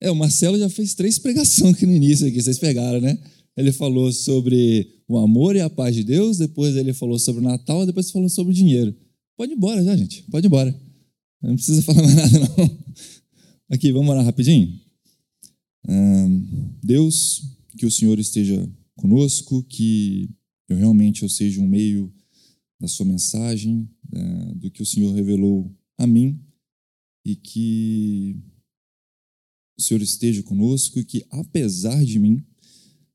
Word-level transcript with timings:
É, 0.00 0.10
o 0.10 0.16
Marcelo 0.16 0.58
já 0.58 0.68
fez 0.68 0.94
três 0.94 1.18
pregações 1.18 1.74
aqui 1.74 1.86
no 1.86 1.92
início, 1.92 2.26
aqui, 2.26 2.40
vocês 2.40 2.58
pegaram, 2.58 3.00
né? 3.00 3.18
Ele 3.56 3.72
falou 3.72 4.12
sobre 4.12 5.02
o 5.08 5.18
amor 5.18 5.56
e 5.56 5.60
a 5.60 5.68
paz 5.68 5.94
de 5.94 6.04
Deus, 6.04 6.38
depois 6.38 6.76
ele 6.76 6.92
falou 6.92 7.18
sobre 7.18 7.40
o 7.40 7.44
Natal, 7.44 7.84
depois 7.84 8.10
falou 8.10 8.28
sobre 8.28 8.52
o 8.52 8.54
dinheiro. 8.54 8.94
Pode 9.36 9.52
ir 9.52 9.56
embora 9.56 9.82
já, 9.82 9.96
gente. 9.96 10.22
Pode 10.30 10.46
ir 10.46 10.48
embora. 10.48 10.80
Não 11.42 11.54
precisa 11.54 11.82
falar 11.82 12.02
mais 12.02 12.14
nada, 12.14 12.38
não. 12.38 12.78
Aqui, 13.70 13.90
vamos 13.92 14.10
orar 14.10 14.24
rapidinho? 14.24 14.78
Deus, 16.82 17.42
que 17.76 17.86
o 17.86 17.90
Senhor 17.90 18.18
esteja 18.18 18.68
conosco, 18.96 19.62
que 19.64 20.30
eu 20.68 20.76
realmente 20.76 21.22
eu 21.22 21.28
seja 21.28 21.60
um 21.60 21.66
meio 21.66 22.12
da 22.80 22.88
sua 22.88 23.06
mensagem, 23.06 23.88
é, 24.12 24.54
do 24.54 24.70
que 24.70 24.82
o 24.82 24.86
Senhor 24.86 25.12
revelou 25.14 25.70
a 25.96 26.06
mim, 26.06 26.40
e 27.24 27.36
que 27.36 28.36
o 29.78 29.82
Senhor 29.82 30.02
esteja 30.02 30.42
conosco 30.42 30.98
e 30.98 31.04
que, 31.04 31.24
apesar 31.30 32.04
de 32.04 32.18
mim, 32.18 32.44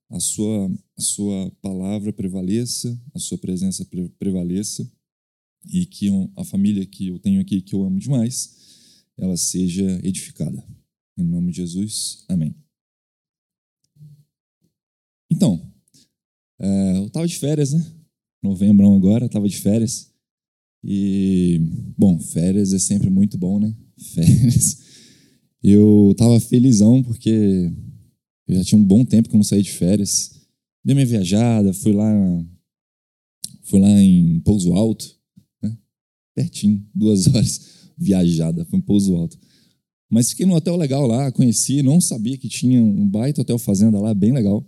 a 0.09 0.19
sua, 0.19 0.71
a 0.97 1.01
sua 1.01 1.51
palavra 1.61 2.13
prevaleça, 2.13 2.97
a 3.13 3.19
sua 3.19 3.37
presença 3.37 3.85
prevaleça, 4.17 4.89
e 5.65 5.85
que 5.85 6.09
a 6.35 6.43
família 6.43 6.85
que 6.85 7.07
eu 7.07 7.19
tenho 7.19 7.41
aqui, 7.41 7.61
que 7.61 7.73
eu 7.73 7.83
amo 7.83 7.99
demais, 7.99 9.03
ela 9.17 9.37
seja 9.37 9.99
edificada. 10.03 10.63
Em 11.17 11.23
nome 11.23 11.51
de 11.51 11.57
Jesus, 11.57 12.25
amém. 12.27 12.55
Então, 15.31 15.71
é, 16.59 16.97
eu 16.97 17.07
estava 17.07 17.27
de 17.27 17.37
férias, 17.37 17.73
né? 17.73 17.85
Novembro 18.41 18.93
agora, 18.93 19.25
estava 19.25 19.47
de 19.47 19.57
férias. 19.57 20.11
E, 20.83 21.59
bom, 21.97 22.19
férias 22.19 22.73
é 22.73 22.79
sempre 22.79 23.09
muito 23.09 23.37
bom, 23.37 23.59
né? 23.59 23.75
Férias. 24.13 24.92
Eu 25.63 26.09
estava 26.11 26.39
felizão 26.41 27.01
porque 27.01 27.71
eu 28.47 28.55
já 28.55 28.63
tinha 28.65 28.79
um 28.79 28.83
bom 28.83 29.05
tempo 29.05 29.29
que 29.29 29.35
eu 29.35 29.39
não 29.39 29.43
saí 29.43 29.61
de 29.63 29.71
férias. 29.71 30.41
Dei 30.83 30.93
minha 30.93 31.07
viajada, 31.07 31.73
fui 31.73 31.93
lá, 31.93 32.11
fui 33.61 33.79
lá 33.79 34.01
em 34.01 34.41
Pouso 34.41 34.73
Alto, 34.73 35.17
né? 35.61 35.77
pertinho, 36.35 36.85
duas 36.93 37.27
horas 37.33 37.91
viajada, 37.97 38.65
foi 38.65 38.79
em 38.79 38.81
Pouso 38.81 39.15
Alto. 39.15 39.39
Mas 40.09 40.29
fiquei 40.29 40.45
num 40.45 40.53
hotel 40.53 40.75
legal 40.75 41.07
lá, 41.07 41.31
conheci, 41.31 41.81
não 41.81 42.01
sabia 42.01 42.37
que 42.37 42.49
tinha 42.49 42.83
um 42.83 43.07
baita 43.09 43.41
hotel 43.41 43.57
fazenda 43.57 43.99
lá, 43.99 44.13
bem 44.13 44.33
legal. 44.33 44.67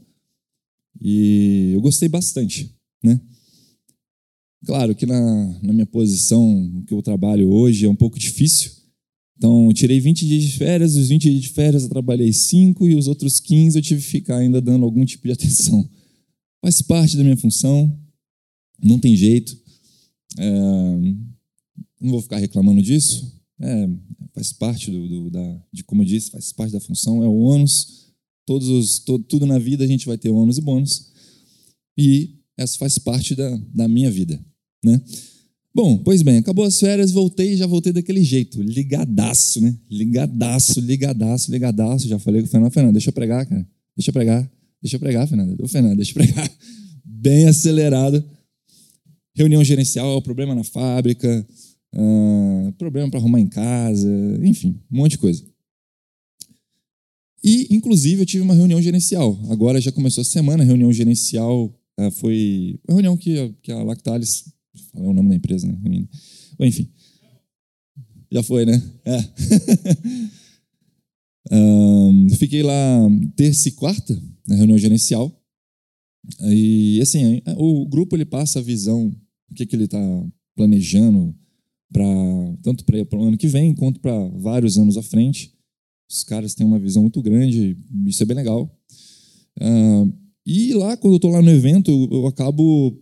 E 1.02 1.72
eu 1.74 1.82
gostei 1.82 2.08
bastante, 2.08 2.74
né? 3.04 3.20
Claro 4.66 4.96
que 4.96 5.06
na, 5.06 5.59
na 5.62 5.74
minha 5.74 5.86
posição 5.86 6.84
que 6.88 6.94
eu 6.94 7.02
trabalho 7.02 7.52
hoje 7.52 7.86
é 7.86 7.90
um 7.90 7.96
pouco 7.96 8.18
difícil. 8.18 8.72
Então, 9.38 9.67
eu 9.67 9.73
tirei 9.73 10.00
20 10.00 10.25
dias 10.25 10.44
de 10.44 10.58
férias, 10.58 10.95
os 10.95 11.09
20 11.09 11.30
dias 11.30 11.41
de 11.41 11.50
férias 11.50 11.83
eu 11.83 11.89
trabalhei 11.89 12.31
5 12.31 12.88
e 12.88 12.95
os 12.95 13.08
outros 13.08 13.39
15 13.39 13.78
eu 13.78 13.81
tive 13.81 14.02
que 14.02 14.08
ficar 14.08 14.38
ainda 14.38 14.61
dando 14.61 14.86
algum 14.86 15.03
tipo 15.03 15.28
de 15.28 15.33
atenção. 15.33 15.88
Faz 16.61 16.81
parte 16.81 17.17
da 17.17 17.23
minha 17.23 17.38
função, 17.38 17.97
não 18.81 18.97
tem 18.97 19.16
jeito. 19.16 19.58
É, 20.38 20.50
não 22.00 22.11
vou 22.11 22.22
ficar 22.22 22.38
reclamando 22.38 22.81
disso. 22.81 23.33
É, 23.59 23.89
faz 24.33 24.52
parte 24.53 24.89
do, 24.89 25.08
do, 25.08 25.30
da, 25.30 25.61
de 25.72 25.83
como 25.83 26.02
eu 26.02 26.06
disse, 26.06 26.31
faz 26.31 26.52
parte 26.52 26.72
da 26.72 26.80
função, 26.80 27.23
é 27.23 27.28
o 27.28 27.36
ônus 27.36 28.06
Todos 28.45 28.67
os, 28.69 29.00
tudo 29.00 29.45
na 29.45 29.58
vida 29.58 29.83
a 29.83 29.88
gente 29.88 30.06
vai 30.06 30.17
ter 30.17 30.30
ônus 30.30 30.58
e 30.58 30.61
bônus. 30.61 31.11
E 31.97 32.36
essa 32.56 32.78
faz 32.78 32.97
parte 33.00 33.36
da, 33.36 33.58
da 33.73 33.88
minha 33.88 34.11
vida. 34.11 34.39
Né? 34.83 35.02
Bom, 35.76 35.98
pois 35.98 36.22
bem, 36.22 36.38
acabou 36.38 36.64
as 36.64 36.80
férias, 36.80 37.12
voltei 37.12 37.52
e 37.52 37.58
já 37.58 37.68
voltei 37.68 37.92
daquele 37.92 38.23
jeito, 38.23 38.62
ligadaço, 38.62 39.59
né? 39.59 39.78
Ligadaço, 39.92 40.80
ligadaço, 40.80 41.52
ligadaço. 41.52 42.08
Já 42.08 42.18
falei 42.18 42.42
com 42.42 42.48
o 42.48 42.50
Fernando, 42.50 42.72
Fernando, 42.72 42.94
deixa 42.94 43.09
eu 43.09 43.14
pregar, 43.14 43.45
cara. 43.45 43.68
Deixa 43.94 44.09
eu 44.09 44.14
pregar, 44.14 44.52
deixa 44.81 44.96
eu 44.96 45.00
pregar, 45.02 45.28
Fernando. 45.28 45.59
Ô, 45.62 45.68
Fernando, 45.68 45.98
deixa 45.98 46.12
eu 46.12 46.14
pregar. 46.14 46.50
Bem 47.03 47.46
acelerado. 47.46 48.23
Reunião 49.36 49.62
gerencial, 49.66 50.22
problema 50.22 50.56
na 50.56 50.63
fábrica, 50.63 51.46
uh, 51.94 52.72
problema 52.78 53.09
para 53.09 53.19
arrumar 53.19 53.42
em 53.42 53.50
casa, 53.50 54.09
enfim, 54.42 54.80
um 54.90 55.00
monte 55.00 55.12
de 55.12 55.18
coisa. 55.18 55.44
E, 57.44 57.68
inclusive, 57.69 58.22
eu 58.22 58.25
tive 58.25 58.44
uma 58.44 58.53
reunião 58.53 58.81
gerencial. 58.81 59.38
Agora 59.50 59.81
já 59.81 59.92
começou 59.92 60.22
a 60.22 60.25
semana, 60.25 60.63
a 60.63 60.66
reunião 60.66 60.94
gerencial 60.94 61.66
uh, 62.00 62.12
foi 62.12 62.80
a 62.88 62.94
reunião 62.94 63.18
que, 63.18 63.53
que 63.62 63.74
a 63.74 63.84
Lactalis, 63.84 64.55
falei 64.91 65.08
o 65.09 65.13
nome 65.13 65.30
da 65.30 65.36
empresa, 65.36 65.68
né? 65.68 65.78
Enfim, 66.59 66.90
já 68.31 68.44
foi, 68.44 68.66
né? 68.66 68.81
É. 69.06 69.19
um, 71.56 72.30
fiquei 72.38 72.63
lá 72.63 73.08
terça 73.36 73.69
e 73.69 73.72
quarta, 73.72 74.22
na 74.47 74.56
reunião 74.56 74.78
gerencial. 74.78 75.31
E, 76.41 77.00
assim, 77.02 77.41
o 77.58 77.86
grupo 77.88 78.16
ele 78.16 78.25
passa 78.25 78.59
a 78.59 78.62
visão, 78.62 79.16
o 79.50 79.53
que, 79.53 79.66
que 79.66 79.75
ele 79.75 79.86
está 79.86 80.25
planejando, 80.56 81.36
pra, 81.92 82.06
tanto 82.63 82.84
para 82.84 83.19
o 83.19 83.24
ano 83.24 83.38
que 83.38 83.47
vem, 83.47 83.75
quanto 83.75 84.00
para 84.00 84.28
vários 84.30 84.78
anos 84.78 84.97
à 84.97 85.03
frente. 85.03 85.53
Os 86.09 86.24
caras 86.24 86.53
têm 86.53 86.66
uma 86.66 86.80
visão 86.80 87.03
muito 87.03 87.22
grande, 87.22 87.78
isso 88.06 88.22
é 88.22 88.25
bem 88.25 88.36
legal. 88.36 88.69
Uh, 89.59 90.13
e 90.46 90.74
lá, 90.74 90.96
quando 90.97 91.13
eu 91.13 91.18
estou 91.18 91.31
lá 91.31 91.42
no 91.42 91.50
evento, 91.50 91.90
eu, 91.90 92.09
eu 92.12 92.28
acabo 92.28 93.00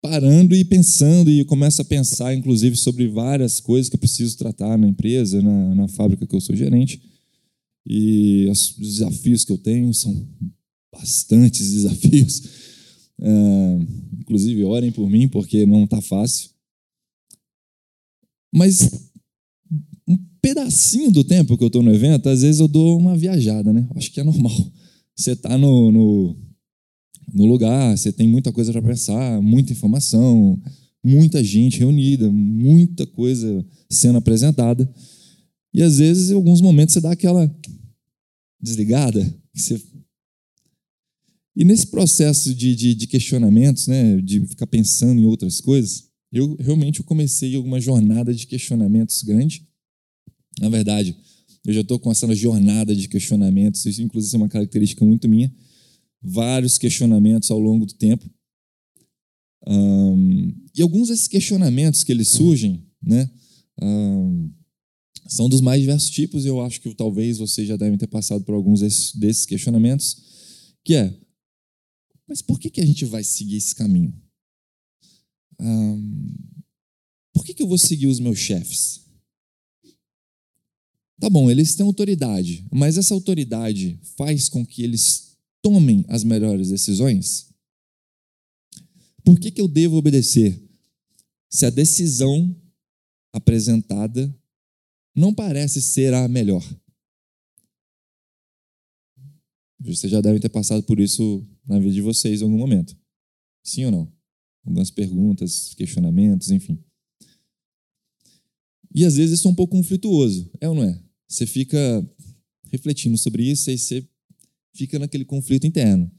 parando 0.00 0.54
e 0.54 0.64
pensando, 0.64 1.30
e 1.30 1.44
começo 1.44 1.82
a 1.82 1.84
pensar, 1.84 2.34
inclusive, 2.34 2.76
sobre 2.76 3.08
várias 3.08 3.60
coisas 3.60 3.88
que 3.88 3.96
eu 3.96 4.00
preciso 4.00 4.36
tratar 4.36 4.78
na 4.78 4.86
empresa, 4.86 5.42
na, 5.42 5.74
na 5.74 5.88
fábrica 5.88 6.26
que 6.26 6.34
eu 6.34 6.40
sou 6.40 6.54
gerente. 6.54 7.00
E 7.86 8.46
os 8.50 8.74
desafios 8.78 9.44
que 9.44 9.52
eu 9.52 9.58
tenho 9.58 9.92
são 9.92 10.26
bastantes 10.92 11.70
desafios. 11.72 12.42
Uh, 13.18 13.86
inclusive, 14.20 14.64
orem 14.64 14.92
por 14.92 15.08
mim, 15.08 15.28
porque 15.28 15.66
não 15.66 15.84
está 15.84 16.00
fácil. 16.00 16.50
Mas 18.54 18.90
um 20.06 20.16
pedacinho 20.40 21.10
do 21.10 21.24
tempo 21.24 21.56
que 21.56 21.64
eu 21.64 21.68
estou 21.68 21.82
no 21.82 21.92
evento, 21.92 22.28
às 22.28 22.42
vezes 22.42 22.60
eu 22.60 22.68
dou 22.68 22.98
uma 22.98 23.16
viajada, 23.16 23.72
né? 23.72 23.86
Acho 23.94 24.10
que 24.12 24.20
é 24.20 24.24
normal. 24.24 24.72
Você 25.14 25.32
está 25.32 25.58
no, 25.58 25.90
no, 25.90 26.36
no, 27.32 27.46
lugar, 27.46 27.96
você 27.96 28.12
tem 28.12 28.28
muita 28.28 28.52
coisa 28.52 28.72
para 28.72 28.82
pensar, 28.82 29.40
muita 29.40 29.72
informação, 29.72 30.60
muita 31.04 31.42
gente 31.42 31.78
reunida, 31.78 32.30
muita 32.30 33.06
coisa 33.06 33.64
sendo 33.90 34.18
apresentada. 34.18 34.88
E 35.72 35.82
às 35.82 35.98
vezes, 35.98 36.30
em 36.30 36.34
alguns 36.34 36.60
momentos, 36.60 36.94
você 36.94 37.00
dá 37.00 37.12
aquela 37.12 37.54
desligada. 38.60 39.34
Você... 39.54 39.80
E 41.54 41.64
nesse 41.64 41.86
processo 41.86 42.54
de, 42.54 42.74
de, 42.74 42.94
de 42.94 43.06
questionamentos, 43.06 43.86
né, 43.86 44.20
de 44.20 44.46
ficar 44.46 44.66
pensando 44.66 45.20
em 45.20 45.26
outras 45.26 45.60
coisas, 45.60 46.08
eu 46.32 46.56
realmente 46.60 47.02
comecei 47.02 47.56
uma 47.56 47.80
jornada 47.80 48.34
de 48.34 48.46
questionamentos 48.46 49.22
grande 49.22 49.68
na 50.60 50.68
verdade, 50.68 51.16
eu 51.64 51.72
já 51.72 51.80
estou 51.80 51.98
com 51.98 52.10
essa 52.10 52.32
jornada 52.34 52.94
de 52.94 53.08
questionamentos, 53.08 53.84
isso 53.86 54.02
inclusive 54.02 54.34
é 54.34 54.38
uma 54.38 54.48
característica 54.48 55.04
muito 55.04 55.28
minha, 55.28 55.52
vários 56.22 56.78
questionamentos 56.78 57.50
ao 57.50 57.58
longo 57.58 57.86
do 57.86 57.94
tempo. 57.94 58.28
Um, 59.66 60.52
e 60.74 60.82
alguns 60.82 61.08
desses 61.08 61.28
questionamentos 61.28 62.04
que 62.04 62.12
eles 62.12 62.28
surgem, 62.28 62.86
né, 63.02 63.30
um, 63.80 64.50
são 65.26 65.48
dos 65.48 65.60
mais 65.60 65.80
diversos 65.80 66.10
tipos, 66.10 66.44
e 66.44 66.48
eu 66.48 66.60
acho 66.60 66.80
que 66.80 66.94
talvez 66.94 67.38
vocês 67.38 67.68
já 67.68 67.76
devem 67.76 67.98
ter 67.98 68.06
passado 68.06 68.44
por 68.44 68.54
alguns 68.54 68.80
desses, 68.80 69.14
desses 69.14 69.44
questionamentos, 69.44 70.16
que 70.84 70.94
é, 70.94 71.14
mas 72.26 72.40
por 72.42 72.58
que, 72.58 72.70
que 72.70 72.80
a 72.80 72.86
gente 72.86 73.04
vai 73.04 73.22
seguir 73.24 73.56
esse 73.56 73.74
caminho? 73.74 74.14
Um, 75.60 76.34
por 77.32 77.44
que, 77.44 77.52
que 77.52 77.62
eu 77.62 77.68
vou 77.68 77.78
seguir 77.78 78.06
os 78.06 78.20
meus 78.20 78.38
chefes? 78.38 79.00
Tá 81.20 81.28
bom, 81.28 81.50
eles 81.50 81.74
têm 81.74 81.84
autoridade, 81.84 82.64
mas 82.72 82.96
essa 82.96 83.12
autoridade 83.12 83.98
faz 84.16 84.48
com 84.48 84.64
que 84.64 84.82
eles 84.82 85.27
tomem 85.62 86.04
as 86.08 86.24
melhores 86.24 86.70
decisões? 86.70 87.52
Por 89.24 89.38
que, 89.38 89.50
que 89.50 89.60
eu 89.60 89.68
devo 89.68 89.96
obedecer 89.96 90.62
se 91.50 91.66
a 91.66 91.70
decisão 91.70 92.54
apresentada 93.32 94.34
não 95.14 95.34
parece 95.34 95.82
ser 95.82 96.14
a 96.14 96.26
melhor? 96.28 96.64
Vocês 99.80 100.10
já 100.10 100.20
devem 100.20 100.40
ter 100.40 100.48
passado 100.48 100.82
por 100.82 100.98
isso 100.98 101.46
na 101.66 101.78
vida 101.78 101.92
de 101.92 102.02
vocês 102.02 102.40
em 102.40 102.44
algum 102.44 102.58
momento. 102.58 102.96
Sim 103.62 103.86
ou 103.86 103.90
não? 103.90 104.12
Algumas 104.64 104.90
perguntas, 104.90 105.74
questionamentos, 105.74 106.50
enfim. 106.50 106.82
E 108.94 109.04
às 109.04 109.16
vezes 109.16 109.38
isso 109.38 109.48
é 109.48 109.50
um 109.50 109.54
pouco 109.54 109.76
conflituoso, 109.76 110.50
é 110.60 110.68
ou 110.68 110.74
não 110.74 110.82
é? 110.82 111.08
você 111.28 111.46
fica 111.46 111.78
refletindo 112.72 113.18
sobre 113.18 113.44
isso 113.44 113.70
e 113.70 113.78
você 113.78 114.08
fica 114.78 114.98
naquele 114.98 115.24
conflito 115.24 115.66
interno. 115.66 116.10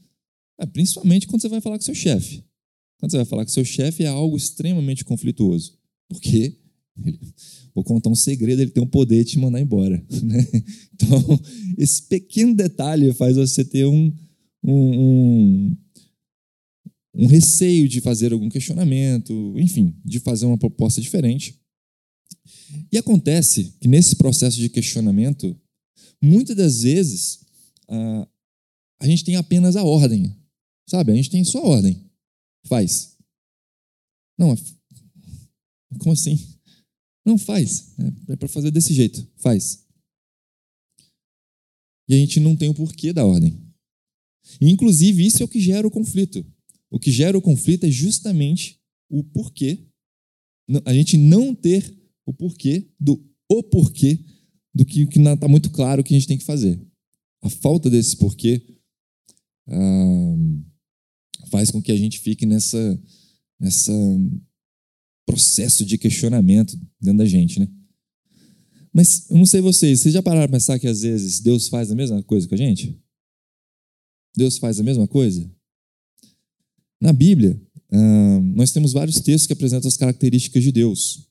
É, 0.60 0.66
principalmente 0.66 1.26
quando 1.26 1.40
você 1.40 1.48
vai 1.48 1.60
falar 1.60 1.78
com 1.78 1.84
seu 1.84 1.94
chefe. 1.94 2.44
Quando 2.98 3.10
você 3.10 3.16
vai 3.16 3.26
falar 3.26 3.44
com 3.44 3.50
seu 3.50 3.64
chefe 3.64 4.04
é 4.04 4.08
algo 4.08 4.36
extremamente 4.36 5.04
conflituoso, 5.04 5.78
porque 6.06 6.58
vou 7.74 7.82
contar 7.82 8.10
um 8.10 8.14
segredo, 8.14 8.60
ele 8.60 8.70
tem 8.70 8.82
um 8.82 8.86
poder 8.86 9.24
de 9.24 9.30
te 9.30 9.38
mandar 9.38 9.60
embora. 9.60 10.04
Né? 10.22 10.46
Então, 10.94 11.40
esse 11.78 12.02
pequeno 12.02 12.54
detalhe 12.54 13.10
faz 13.14 13.36
você 13.36 13.64
ter 13.64 13.86
um, 13.86 14.12
um, 14.62 15.00
um, 15.00 15.76
um 17.14 17.26
receio 17.26 17.88
de 17.88 18.02
fazer 18.02 18.34
algum 18.34 18.50
questionamento, 18.50 19.54
enfim, 19.56 19.96
de 20.04 20.20
fazer 20.20 20.44
uma 20.44 20.58
proposta 20.58 21.00
diferente. 21.00 21.58
E 22.92 22.98
acontece 22.98 23.74
que 23.80 23.88
nesse 23.88 24.14
processo 24.16 24.58
de 24.58 24.68
questionamento, 24.68 25.58
muitas 26.22 26.54
das 26.54 26.82
vezes, 26.82 27.40
a, 27.88 28.28
a 29.00 29.06
gente 29.06 29.24
tem 29.24 29.36
apenas 29.36 29.76
a 29.76 29.84
ordem, 29.84 30.36
sabe? 30.88 31.12
A 31.12 31.14
gente 31.14 31.30
tem 31.30 31.42
só 31.42 31.58
a 31.58 31.66
ordem. 31.66 32.10
Faz. 32.66 33.16
Não, 34.38 34.54
como 35.98 36.12
assim? 36.12 36.38
Não 37.24 37.38
faz. 37.38 37.94
É, 37.98 38.32
é 38.32 38.36
para 38.36 38.48
fazer 38.48 38.70
desse 38.70 38.92
jeito. 38.92 39.26
Faz. 39.36 39.86
E 42.08 42.14
a 42.14 42.16
gente 42.16 42.40
não 42.40 42.56
tem 42.56 42.68
o 42.68 42.74
porquê 42.74 43.12
da 43.12 43.24
ordem. 43.24 43.58
E, 44.60 44.68
inclusive, 44.68 45.24
isso 45.24 45.42
é 45.42 45.44
o 45.44 45.48
que 45.48 45.60
gera 45.60 45.86
o 45.86 45.90
conflito. 45.90 46.44
O 46.90 46.98
que 46.98 47.10
gera 47.10 47.38
o 47.38 47.42
conflito 47.42 47.84
é 47.84 47.90
justamente 47.90 48.80
o 49.08 49.22
porquê. 49.22 49.86
A 50.84 50.92
gente 50.92 51.16
não 51.16 51.54
ter 51.54 51.96
o 52.26 52.32
porquê 52.32 52.88
do 52.98 53.24
o 53.48 53.62
porquê 53.62 54.18
do 54.72 54.84
que 54.84 55.02
está 55.02 55.48
muito 55.48 55.70
claro 55.70 56.04
que 56.04 56.14
a 56.14 56.18
gente 56.18 56.28
tem 56.28 56.38
que 56.38 56.44
fazer. 56.44 56.80
A 57.42 57.48
falta 57.48 57.90
desse 57.90 58.16
porquê 58.16 58.79
faz 61.50 61.70
com 61.70 61.82
que 61.82 61.92
a 61.92 61.96
gente 61.96 62.18
fique 62.18 62.46
nessa, 62.46 63.00
nessa 63.58 63.92
processo 65.26 65.84
de 65.84 65.96
questionamento 65.98 66.78
dentro 67.00 67.18
da 67.18 67.26
gente, 67.26 67.60
né? 67.60 67.68
Mas 68.92 69.30
eu 69.30 69.36
não 69.36 69.46
sei 69.46 69.60
vocês, 69.60 70.00
vocês 70.00 70.12
já 70.12 70.22
pararam 70.22 70.48
para 70.48 70.58
pensar 70.58 70.78
que 70.78 70.88
às 70.88 71.02
vezes 71.02 71.40
Deus 71.40 71.68
faz 71.68 71.90
a 71.90 71.94
mesma 71.94 72.22
coisa 72.24 72.48
com 72.48 72.54
a 72.54 72.58
gente? 72.58 73.00
Deus 74.36 74.58
faz 74.58 74.80
a 74.80 74.82
mesma 74.82 75.06
coisa? 75.06 75.48
Na 77.00 77.12
Bíblia, 77.12 77.60
nós 78.54 78.72
temos 78.72 78.92
vários 78.92 79.20
textos 79.20 79.46
que 79.46 79.52
apresentam 79.52 79.86
as 79.86 79.96
características 79.96 80.62
de 80.62 80.72
Deus 80.72 81.30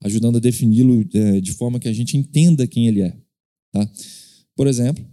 ajudando 0.00 0.36
a 0.36 0.40
defini-lo 0.40 1.00
uh, 1.00 1.40
de 1.40 1.52
forma 1.52 1.80
que 1.80 1.88
a 1.88 1.92
gente 1.92 2.16
entenda 2.16 2.66
quem 2.66 2.86
ele 2.86 3.02
é. 3.02 3.16
Tá? 3.72 3.90
Por 4.54 4.66
exemplo, 4.66 5.04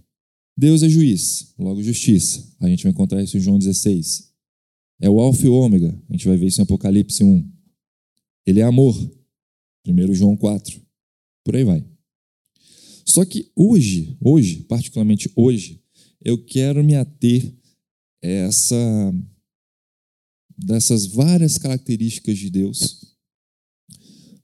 Deus 0.57 0.83
é 0.83 0.89
juiz, 0.89 1.53
logo 1.59 1.83
justiça. 1.83 2.55
A 2.61 2.69
gente 2.69 2.83
vai 2.83 2.91
encontrar 2.91 3.21
isso 3.21 3.37
em 3.37 3.41
João 3.41 3.59
16. 3.59 4.31
É 5.01 5.09
o 5.09 5.19
alfa 5.19 5.45
e 5.45 5.49
o 5.49 5.53
ômega, 5.53 5.89
a 6.09 6.13
gente 6.13 6.27
vai 6.27 6.37
ver 6.37 6.47
isso 6.47 6.61
em 6.61 6.63
Apocalipse 6.63 7.23
1. 7.23 7.51
Ele 8.45 8.61
é 8.61 8.63
amor, 8.63 8.95
1 9.85 10.13
João 10.13 10.37
4. 10.37 10.81
Por 11.43 11.55
aí 11.55 11.63
vai. 11.63 11.85
Só 13.05 13.25
que 13.25 13.51
hoje, 13.55 14.17
hoje, 14.21 14.61
particularmente 14.63 15.29
hoje, 15.35 15.83
eu 16.21 16.43
quero 16.43 16.83
me 16.83 16.95
ater 16.95 17.53
a 18.23 18.27
essa 18.27 19.13
dessas 20.57 21.05
várias 21.05 21.57
características 21.57 22.37
de 22.37 22.49
Deus 22.49 23.05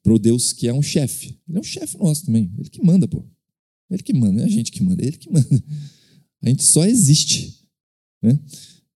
para 0.03 0.13
o 0.13 0.19
Deus 0.19 0.51
que 0.51 0.67
é 0.67 0.73
um 0.73 0.81
chefe. 0.81 1.39
Ele 1.47 1.57
é 1.57 1.61
um 1.61 1.63
chefe 1.63 1.97
nosso 1.97 2.25
também. 2.25 2.51
Ele 2.57 2.69
que 2.69 2.83
manda, 2.83 3.07
pô. 3.07 3.25
Ele 3.89 4.03
que 4.03 4.13
manda, 4.13 4.33
não 4.33 4.41
é 4.41 4.45
a 4.45 4.49
gente 4.49 4.71
que 4.71 4.83
manda, 4.83 5.03
é 5.03 5.07
ele 5.07 5.17
que 5.17 5.31
manda. 5.31 5.63
A 6.41 6.49
gente 6.49 6.63
só 6.63 6.85
existe. 6.85 7.59
Né? 8.21 8.39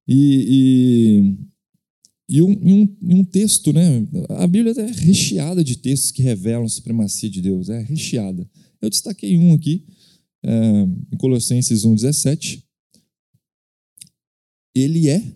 E, 0.07 1.36
e, 2.30 2.38
e, 2.38 2.42
um, 2.42 2.51
e, 2.51 2.74
um, 2.74 2.97
e 3.01 3.13
um 3.15 3.24
texto, 3.24 3.71
né? 3.71 4.07
A 4.30 4.47
Bíblia 4.47 4.74
é 4.77 4.92
recheada 4.92 5.63
de 5.63 5.77
textos 5.77 6.12
que 6.12 6.21
revelam 6.21 6.65
a 6.65 6.69
supremacia 6.69 7.30
de 7.30 7.42
Deus, 7.42 7.69
é 7.69 7.81
recheada. 7.81 8.50
Eu 8.81 8.89
destaquei 8.89 9.38
um 9.38 9.53
aqui, 9.53 9.86
é, 10.44 10.81
em 11.12 11.18
Colossenses 11.18 11.83
1,17. 11.83 12.63
Ele 14.75 15.09
é 15.09 15.36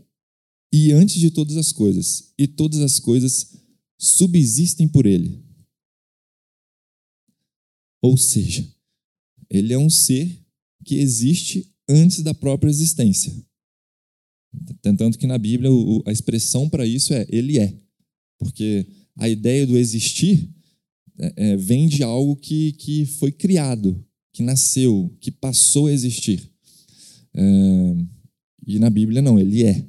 e 0.71 0.91
antes 0.91 1.15
de 1.15 1.31
todas 1.31 1.57
as 1.57 1.71
coisas, 1.71 2.31
e 2.37 2.47
todas 2.47 2.79
as 2.79 2.99
coisas 2.99 3.57
subsistem 3.97 4.87
por 4.87 5.05
ele. 5.05 5.43
Ou 8.01 8.15
seja, 8.17 8.67
ele 9.49 9.73
é 9.73 9.77
um 9.77 9.89
ser 9.89 10.39
que 10.85 10.95
existe 10.95 11.73
antes 11.89 12.21
da 12.21 12.33
própria 12.33 12.69
existência. 12.69 13.33
Tanto 14.81 15.17
que 15.17 15.27
na 15.27 15.37
Bíblia 15.37 15.69
a 16.05 16.11
expressão 16.11 16.69
para 16.69 16.85
isso 16.85 17.13
é 17.13 17.25
ele 17.29 17.59
é. 17.59 17.75
Porque 18.37 18.85
a 19.17 19.27
ideia 19.27 19.67
do 19.67 19.77
existir 19.77 20.49
é, 21.17 21.33
é, 21.35 21.57
vem 21.57 21.87
de 21.87 22.03
algo 22.03 22.35
que, 22.35 22.71
que 22.73 23.05
foi 23.05 23.31
criado, 23.31 24.01
que 24.31 24.41
nasceu, 24.41 25.13
que 25.19 25.31
passou 25.31 25.87
a 25.87 25.91
existir. 25.91 26.49
É, 27.33 27.41
e 28.65 28.79
na 28.79 28.89
Bíblia 28.89 29.21
não, 29.21 29.39
ele 29.39 29.63
é. 29.63 29.85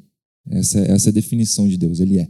Essa, 0.51 0.81
essa 0.81 1.09
é 1.09 1.11
a 1.11 1.15
definição 1.15 1.69
de 1.69 1.77
Deus, 1.77 2.01
ele 2.01 2.19
é. 2.19 2.29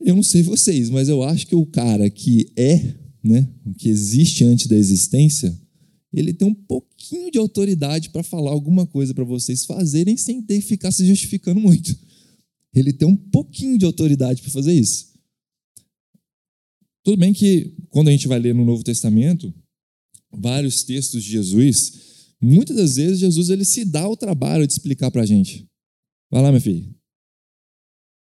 Eu 0.00 0.16
não 0.16 0.22
sei 0.22 0.42
vocês, 0.42 0.90
mas 0.90 1.08
eu 1.08 1.22
acho 1.22 1.46
que 1.46 1.54
o 1.54 1.66
cara 1.66 2.08
que 2.08 2.50
é 2.56 2.94
né, 3.22 3.48
que 3.76 3.88
existe 3.88 4.44
antes 4.44 4.66
da 4.66 4.76
existência, 4.76 5.56
ele 6.12 6.32
tem 6.32 6.48
um 6.48 6.54
pouquinho 6.54 7.30
de 7.30 7.38
autoridade 7.38 8.10
para 8.10 8.22
falar 8.22 8.50
alguma 8.50 8.86
coisa 8.86 9.12
para 9.12 9.24
vocês 9.24 9.64
fazerem 9.64 10.16
sem 10.16 10.42
ter 10.42 10.60
que 10.60 10.66
ficar 10.66 10.90
se 10.90 11.06
justificando 11.06 11.60
muito. 11.60 11.94
Ele 12.74 12.92
tem 12.92 13.06
um 13.06 13.16
pouquinho 13.16 13.78
de 13.78 13.84
autoridade 13.84 14.40
para 14.40 14.50
fazer 14.50 14.72
isso. 14.72 15.08
Tudo 17.04 17.18
bem 17.18 17.32
que 17.32 17.74
quando 17.90 18.08
a 18.08 18.10
gente 18.10 18.28
vai 18.28 18.38
ler 18.38 18.54
no 18.54 18.64
Novo 18.64 18.82
Testamento, 18.82 19.52
vários 20.30 20.82
textos 20.82 21.22
de 21.22 21.30
Jesus, 21.30 22.34
muitas 22.40 22.76
das 22.76 22.96
vezes 22.96 23.18
Jesus 23.18 23.50
ele 23.50 23.64
se 23.64 23.84
dá 23.84 24.08
o 24.08 24.16
trabalho 24.16 24.66
de 24.66 24.72
explicar 24.72 25.10
para 25.10 25.22
a 25.22 25.26
gente. 25.26 25.66
Vai 26.30 26.42
lá, 26.42 26.52
meu 26.52 26.60
filho. 26.60 26.94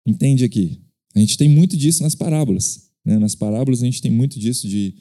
Entende 0.06 0.44
aqui. 0.44 0.82
A 1.16 1.20
gente 1.20 1.38
tem 1.38 1.48
muito 1.48 1.78
disso 1.78 2.04
nas 2.04 2.16
parábolas. 2.16 2.90
Né? 3.06 3.18
Nas 3.18 3.36
parábolas 3.36 3.82
a 3.82 3.86
gente 3.86 4.02
tem 4.02 4.12
muito 4.12 4.40
disso 4.40 4.68
de, 4.68 4.96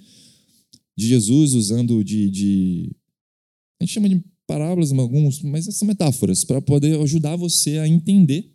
de 0.96 1.06
Jesus 1.06 1.54
usando 1.54 2.02
de, 2.04 2.30
de, 2.30 2.96
A 3.80 3.84
gente 3.84 3.94
chama 3.94 4.08
de 4.08 4.22
parábolas 4.46 4.92
alguns, 4.92 5.42
mas 5.42 5.64
são 5.64 5.88
metáforas 5.88 6.44
para 6.44 6.60
poder 6.60 7.00
ajudar 7.00 7.36
você 7.36 7.78
a 7.78 7.88
entender 7.88 8.52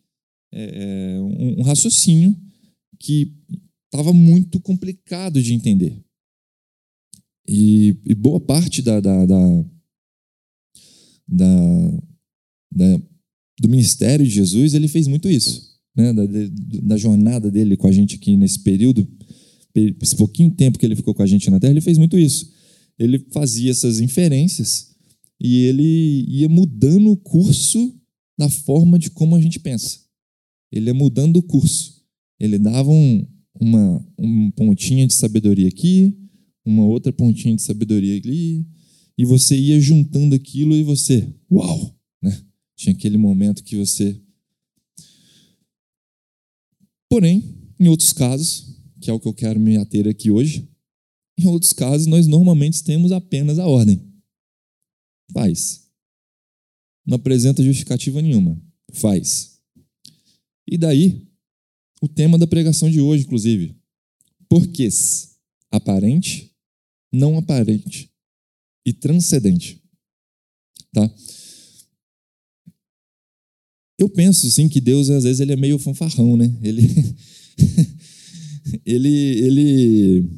é, 0.54 1.16
é, 1.16 1.22
um, 1.22 1.60
um 1.60 1.62
raciocínio 1.64 2.36
que 3.00 3.34
estava 3.86 4.14
muito 4.14 4.60
complicado 4.60 5.42
de 5.42 5.54
entender. 5.54 6.04
E, 7.48 7.98
e 8.06 8.14
boa 8.14 8.40
parte 8.40 8.82
da, 8.82 9.00
da, 9.00 9.26
da, 9.26 9.64
da, 12.72 12.98
do 13.60 13.70
ministério 13.70 14.26
de 14.26 14.32
Jesus, 14.32 14.74
ele 14.74 14.88
fez 14.88 15.08
muito 15.08 15.30
isso. 15.30 15.78
Né? 15.96 16.14
Da, 16.84 16.98
jornada 16.98 17.50
dele 17.50 17.78
com 17.78 17.88
a 17.88 17.92
gente 17.92 18.16
aqui 18.16 18.36
nesse 18.36 18.60
período, 18.60 19.08
esse 20.02 20.16
pouquinho 20.16 20.52
tempo 20.52 20.78
que 20.78 20.86
ele 20.86 20.96
ficou 20.96 21.14
com 21.14 21.24
a 21.24 21.28
gente 21.28 21.50
na 21.50 21.60
Terra, 21.60 21.72
ele 21.72 21.82
fez 21.82 21.98
muito 21.98 22.18
isso. 22.18 22.52
Ele 22.98 23.20
fazia 23.32 23.72
essas 23.72 24.00
inferências 24.00 24.96
e 25.40 25.64
ele 25.64 26.26
ia 26.28 26.50
mudando 26.50 27.12
o 27.12 27.18
curso 27.18 27.96
da 28.38 28.50
forma 28.50 28.98
de 28.98 29.10
como 29.10 29.36
a 29.36 29.42
gente 29.42 29.60
pensa. 29.60 30.00
Ele 30.72 30.88
ia 30.88 30.94
mudando 30.94 31.38
o 31.38 31.44
curso. 31.44 32.02
Ele 32.40 32.58
dava 32.58 32.90
um, 32.92 33.26
uma 33.60 34.06
um 34.18 34.52
pontinha 34.52 35.08
de 35.08 35.14
sabedoria 35.14 35.68
aqui, 35.68 36.16
uma 36.66 36.86
outra 36.86 37.14
pontinha 37.14 37.56
de 37.56 37.62
sabedoria 37.62 38.16
ali, 38.18 38.66
e 39.18 39.26
você 39.26 39.58
ia 39.58 39.80
juntando 39.80 40.36
aquilo 40.36 40.76
e 40.76 40.84
você, 40.84 41.28
uau! 41.52 41.96
Né? 42.22 42.40
Tinha 42.76 42.94
aquele 42.94 43.18
momento 43.18 43.64
que 43.64 43.76
você. 43.76 44.20
Porém, 47.10 47.44
em 47.80 47.88
outros 47.88 48.12
casos, 48.12 48.67
que 49.02 49.10
é 49.10 49.14
o 49.14 49.20
que 49.20 49.28
eu 49.28 49.34
quero 49.34 49.60
me 49.60 49.78
ater 49.78 50.08
aqui 50.08 50.32
hoje. 50.32 50.68
Em 51.38 51.46
outros 51.48 51.74
casos, 51.74 52.08
nós 52.08 52.28
normalmente 52.28 52.84
temos 52.84 53.12
apenas 53.12 53.60
a 53.60 53.68
ordem. 53.68 54.02
Faz. 55.32 55.88
Não 57.06 57.16
apresenta 57.16 57.64
justificativa 57.64 58.22
nenhuma. 58.22 58.60
Faz. 58.94 59.60
E 60.68 60.78
daí, 60.78 61.28
o 62.02 62.08
tema 62.08 62.38
da 62.38 62.48
pregação 62.48 62.90
de 62.90 63.00
hoje, 63.00 63.24
inclusive. 63.24 63.76
Porquês 64.50 65.38
aparente, 65.72 66.52
não 67.12 67.38
aparente 67.38 68.10
e 68.86 68.94
transcendente. 68.94 69.82
Tá? 70.94 71.14
Eu 74.00 74.10
penso, 74.10 74.50
sim, 74.52 74.70
que 74.70 74.80
Deus, 74.80 75.10
às 75.10 75.24
vezes, 75.24 75.40
ele 75.40 75.54
é 75.54 75.56
meio 75.56 75.80
fanfarrão, 75.80 76.38
né? 76.38 76.56
Ele, 76.62 76.84
ele, 78.86 79.10
ele, 79.10 80.30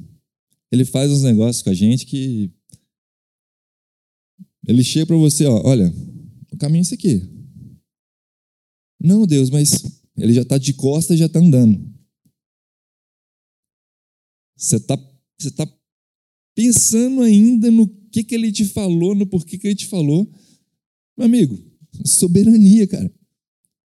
ele 0.72 0.86
faz 0.86 1.12
uns 1.12 1.24
negócios 1.24 1.62
com 1.62 1.70
a 1.70 1.74
gente 1.74 2.06
que 2.06 2.52
ele 4.68 4.84
chega 4.84 5.08
para 5.08 5.16
você, 5.16 5.46
ó, 5.46 5.62
olha, 5.66 5.94
o 6.52 6.58
caminho 6.58 6.82
é 6.82 6.84
esse 6.84 6.94
aqui. 6.94 7.28
Não, 9.02 9.26
Deus, 9.26 9.50
mas 9.50 9.84
ele 10.18 10.34
já 10.34 10.42
está 10.42 10.58
de 10.58 10.74
costas, 10.74 11.18
já 11.18 11.26
está 11.26 11.40
andando. 11.40 11.90
Você 14.58 14.76
está 14.76 14.96
você 15.40 15.52
tá 15.52 15.66
pensando 16.54 17.22
ainda 17.22 17.72
no 17.72 17.88
que, 18.12 18.24
que 18.24 18.36
ele 18.36 18.52
te 18.52 18.66
falou, 18.66 19.16
no 19.16 19.26
porquê 19.26 19.58
que 19.58 19.68
ele 19.68 19.76
te 19.76 19.88
falou. 19.88 20.30
Meu 21.18 21.26
amigo, 21.26 21.58
soberania, 22.06 22.86
cara. 22.86 23.10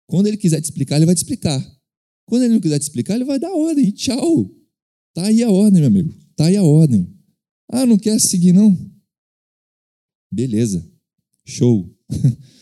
Quando 0.08 0.28
ele 0.28 0.38
quiser 0.38 0.62
te 0.62 0.66
explicar, 0.66 0.96
ele 0.96 1.06
vai 1.06 1.16
te 1.16 1.20
explicar. 1.20 1.60
Quando 2.26 2.44
ele 2.44 2.54
não 2.54 2.62
quiser 2.62 2.80
te 2.80 2.84
explicar, 2.84 3.16
ele 3.16 3.26
vai 3.26 3.40
dar 3.40 3.54
ordem. 3.54 3.92
Tchau. 3.92 4.50
Tá 5.14 5.28
aí 5.28 5.44
a 5.44 5.52
ordem, 5.52 5.82
meu 5.82 5.88
amigo. 5.88 6.14
Tá 6.36 6.46
aí 6.46 6.58
a 6.58 6.64
ordem. 6.64 7.08
Ah, 7.70 7.86
não 7.86 7.98
quer 7.98 8.20
seguir, 8.20 8.54
não? 8.54 8.78
Beleza. 10.32 10.88
Show. 11.46 11.90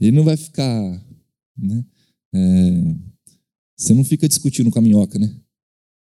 Ele 0.00 0.12
não 0.12 0.24
vai 0.24 0.36
ficar. 0.36 1.06
Né? 1.56 1.84
É, 2.34 2.96
você 3.76 3.94
não 3.94 4.04
fica 4.04 4.28
discutindo 4.28 4.70
com 4.70 4.78
a 4.78 4.82
minhoca, 4.82 5.18
né? 5.18 5.34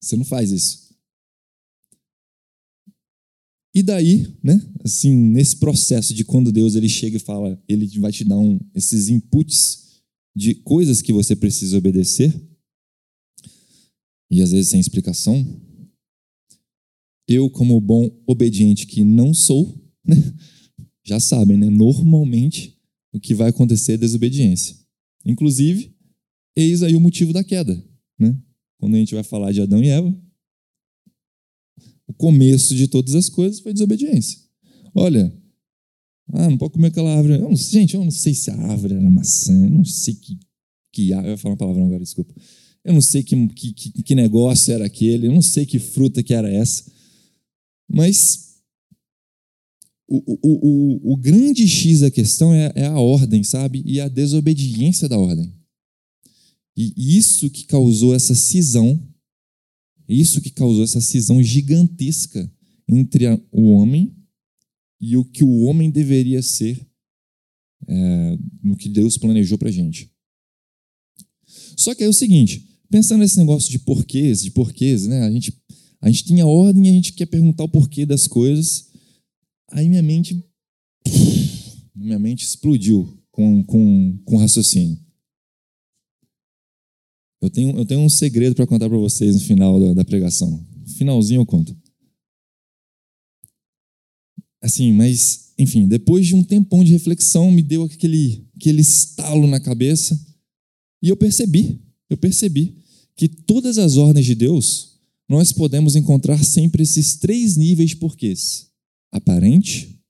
Você 0.00 0.16
não 0.16 0.24
faz 0.24 0.50
isso. 0.50 0.88
E 3.74 3.82
daí, 3.82 4.26
né? 4.42 4.60
Assim, 4.84 5.14
nesse 5.14 5.56
processo 5.56 6.14
de 6.14 6.24
quando 6.24 6.52
Deus 6.52 6.74
ele 6.74 6.88
chega 6.88 7.16
e 7.16 7.20
fala, 7.20 7.60
ele 7.68 7.86
vai 7.98 8.10
te 8.10 8.24
dar 8.24 8.38
um, 8.38 8.58
esses 8.74 9.08
inputs 9.08 10.02
de 10.34 10.54
coisas 10.54 11.02
que 11.02 11.12
você 11.12 11.36
precisa 11.36 11.78
obedecer, 11.78 12.32
e 14.30 14.42
às 14.42 14.52
vezes 14.52 14.70
sem 14.70 14.80
explicação. 14.80 15.44
Eu, 17.26 17.50
como 17.50 17.80
bom 17.80 18.10
obediente 18.26 18.86
que 18.86 19.04
não 19.04 19.34
sou, 19.34 19.78
né? 20.04 20.16
já 21.04 21.18
sabem, 21.18 21.56
né? 21.56 21.70
Normalmente 21.70 22.78
o 23.12 23.20
que 23.20 23.34
vai 23.34 23.48
acontecer 23.48 23.92
é 23.92 23.96
desobediência. 23.96 24.76
Inclusive, 25.24 25.94
eis 26.56 26.82
aí 26.82 26.94
o 26.94 27.00
motivo 27.00 27.32
da 27.32 27.42
queda, 27.42 27.82
né? 28.18 28.36
Quando 28.78 28.94
a 28.94 28.98
gente 28.98 29.14
vai 29.14 29.24
falar 29.24 29.52
de 29.52 29.60
Adão 29.60 29.82
e 29.82 29.88
Eva, 29.88 30.14
o 32.06 32.14
começo 32.14 32.74
de 32.74 32.88
todas 32.88 33.14
as 33.14 33.28
coisas 33.28 33.60
foi 33.60 33.72
desobediência. 33.72 34.38
Olha, 34.94 35.32
ah, 36.32 36.48
não 36.48 36.58
pode 36.58 36.74
comer 36.74 36.88
aquela 36.88 37.14
árvore. 37.14 37.34
Eu 37.34 37.48
não, 37.48 37.56
gente, 37.56 37.94
eu 37.94 38.04
não 38.04 38.10
sei 38.10 38.34
se 38.34 38.50
a 38.50 38.56
árvore 38.56 38.94
era 38.94 39.10
maçã, 39.10 39.52
eu 39.52 39.70
não 39.70 39.84
sei 39.84 40.14
que, 40.14 40.38
que 40.92 41.10
eu 41.10 41.22
ia 41.24 41.36
falar 41.36 41.52
uma 41.52 41.58
palavra 41.58 41.84
agora, 41.84 42.02
desculpa. 42.02 42.34
Eu 42.84 42.94
não 42.94 43.00
sei 43.00 43.22
que, 43.22 43.48
que, 43.48 44.02
que 44.02 44.14
negócio 44.14 44.72
era 44.72 44.86
aquele, 44.86 45.26
eu 45.26 45.32
não 45.32 45.42
sei 45.42 45.66
que 45.66 45.78
fruta 45.78 46.22
que 46.22 46.32
era 46.32 46.50
essa. 46.50 46.90
Mas 47.88 48.48
o, 50.08 50.16
o, 50.16 50.38
o, 50.42 51.12
o 51.12 51.16
grande 51.16 51.68
X 51.68 52.00
da 52.00 52.10
questão 52.10 52.54
é, 52.54 52.72
é 52.74 52.86
a 52.86 52.98
ordem, 52.98 53.44
sabe? 53.44 53.82
E 53.84 54.00
a 54.00 54.08
desobediência 54.08 55.08
da 55.08 55.18
ordem. 55.18 55.52
E 56.76 57.16
isso 57.18 57.50
que 57.50 57.64
causou 57.64 58.14
essa 58.14 58.34
cisão, 58.34 59.02
isso 60.08 60.40
que 60.40 60.50
causou 60.50 60.84
essa 60.84 61.00
cisão 61.00 61.42
gigantesca 61.42 62.50
entre 62.88 63.26
a, 63.26 63.38
o 63.50 63.70
homem 63.72 64.16
e 65.00 65.16
o 65.16 65.24
que 65.24 65.44
o 65.44 65.62
homem 65.62 65.90
deveria 65.90 66.40
ser 66.40 66.80
é, 67.86 68.38
no 68.62 68.76
que 68.76 68.88
Deus 68.88 69.18
planejou 69.18 69.58
para 69.58 69.70
gente. 69.70 70.10
Só 71.76 71.94
que 71.94 72.04
é 72.04 72.08
o 72.08 72.12
seguinte, 72.12 72.67
pensando 72.90 73.20
nesse 73.20 73.38
negócio 73.38 73.70
de 73.70 73.78
porquês, 73.78 74.42
de 74.42 74.50
porquês, 74.50 75.06
né? 75.06 75.22
A 75.22 75.30
gente, 75.30 75.52
a 76.00 76.08
gente 76.08 76.24
tem 76.24 76.40
a 76.40 76.46
ordem 76.46 76.86
e 76.86 76.90
a 76.90 76.92
gente 76.92 77.12
quer 77.12 77.26
perguntar 77.26 77.64
o 77.64 77.68
porquê 77.68 78.06
das 78.06 78.26
coisas, 78.26 78.88
Aí 79.70 79.88
minha 79.88 80.02
mente, 80.02 80.42
minha 81.94 82.18
mente 82.18 82.44
explodiu 82.44 83.22
com, 83.30 83.62
com, 83.64 84.18
com 84.24 84.36
raciocínio. 84.36 84.98
Eu 87.40 87.50
tenho, 87.50 87.76
eu 87.76 87.86
tenho 87.86 88.00
um 88.00 88.08
segredo 88.08 88.56
para 88.56 88.66
contar 88.66 88.88
para 88.88 88.98
vocês 88.98 89.34
no 89.34 89.40
final 89.40 89.78
da, 89.78 89.94
da 89.94 90.04
pregação. 90.04 90.66
finalzinho 90.96 91.40
eu 91.40 91.46
conto. 91.46 91.76
Assim, 94.60 94.92
mas, 94.92 95.52
enfim, 95.56 95.86
depois 95.86 96.26
de 96.26 96.34
um 96.34 96.42
tempão 96.42 96.82
de 96.82 96.92
reflexão, 96.92 97.50
me 97.50 97.62
deu 97.62 97.84
aquele, 97.84 98.44
aquele 98.56 98.80
estalo 98.80 99.46
na 99.46 99.60
cabeça 99.60 100.18
e 101.00 101.08
eu 101.08 101.16
percebi, 101.16 101.80
eu 102.10 102.16
percebi 102.16 102.76
que 103.16 103.28
todas 103.28 103.78
as 103.78 103.96
ordens 103.96 104.26
de 104.26 104.34
Deus, 104.34 104.98
nós 105.28 105.52
podemos 105.52 105.96
encontrar 105.96 106.42
sempre 106.44 106.82
esses 106.82 107.16
três 107.16 107.56
níveis 107.56 107.90
de 107.90 107.96
porquês 107.96 108.68
aparente, 109.10 110.00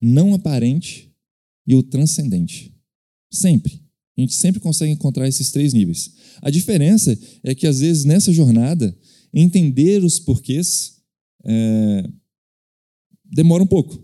não 0.00 0.34
aparente 0.34 1.12
e 1.66 1.74
o 1.74 1.82
transcendente. 1.82 2.74
Sempre. 3.30 3.82
A 4.16 4.20
gente 4.20 4.34
sempre 4.34 4.60
consegue 4.60 4.92
encontrar 4.92 5.28
esses 5.28 5.50
três 5.50 5.72
níveis. 5.72 6.12
A 6.42 6.50
diferença 6.50 7.16
é 7.42 7.54
que, 7.54 7.66
às 7.66 7.80
vezes, 7.80 8.04
nessa 8.04 8.32
jornada, 8.32 8.96
entender 9.32 10.02
os 10.02 10.18
porquês 10.18 10.96
é, 11.44 12.08
demora 13.24 13.62
um 13.62 13.66
pouco. 13.66 14.02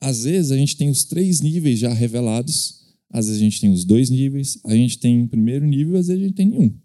Às 0.00 0.24
vezes, 0.24 0.52
a 0.52 0.56
gente 0.56 0.76
tem 0.76 0.88
os 0.88 1.04
três 1.04 1.40
níveis 1.40 1.78
já 1.78 1.92
revelados, 1.92 2.79
às 3.10 3.26
vezes, 3.26 3.40
a 3.40 3.44
gente 3.44 3.60
tem 3.60 3.70
os 3.70 3.84
dois 3.84 4.08
níveis, 4.08 4.58
a 4.64 4.74
gente 4.74 4.98
tem 4.98 5.22
o 5.22 5.28
primeiro 5.28 5.66
nível, 5.66 5.98
às 5.98 6.06
vezes, 6.06 6.22
a 6.22 6.26
gente 6.26 6.36
tem 6.36 6.48
nenhum. 6.48 6.78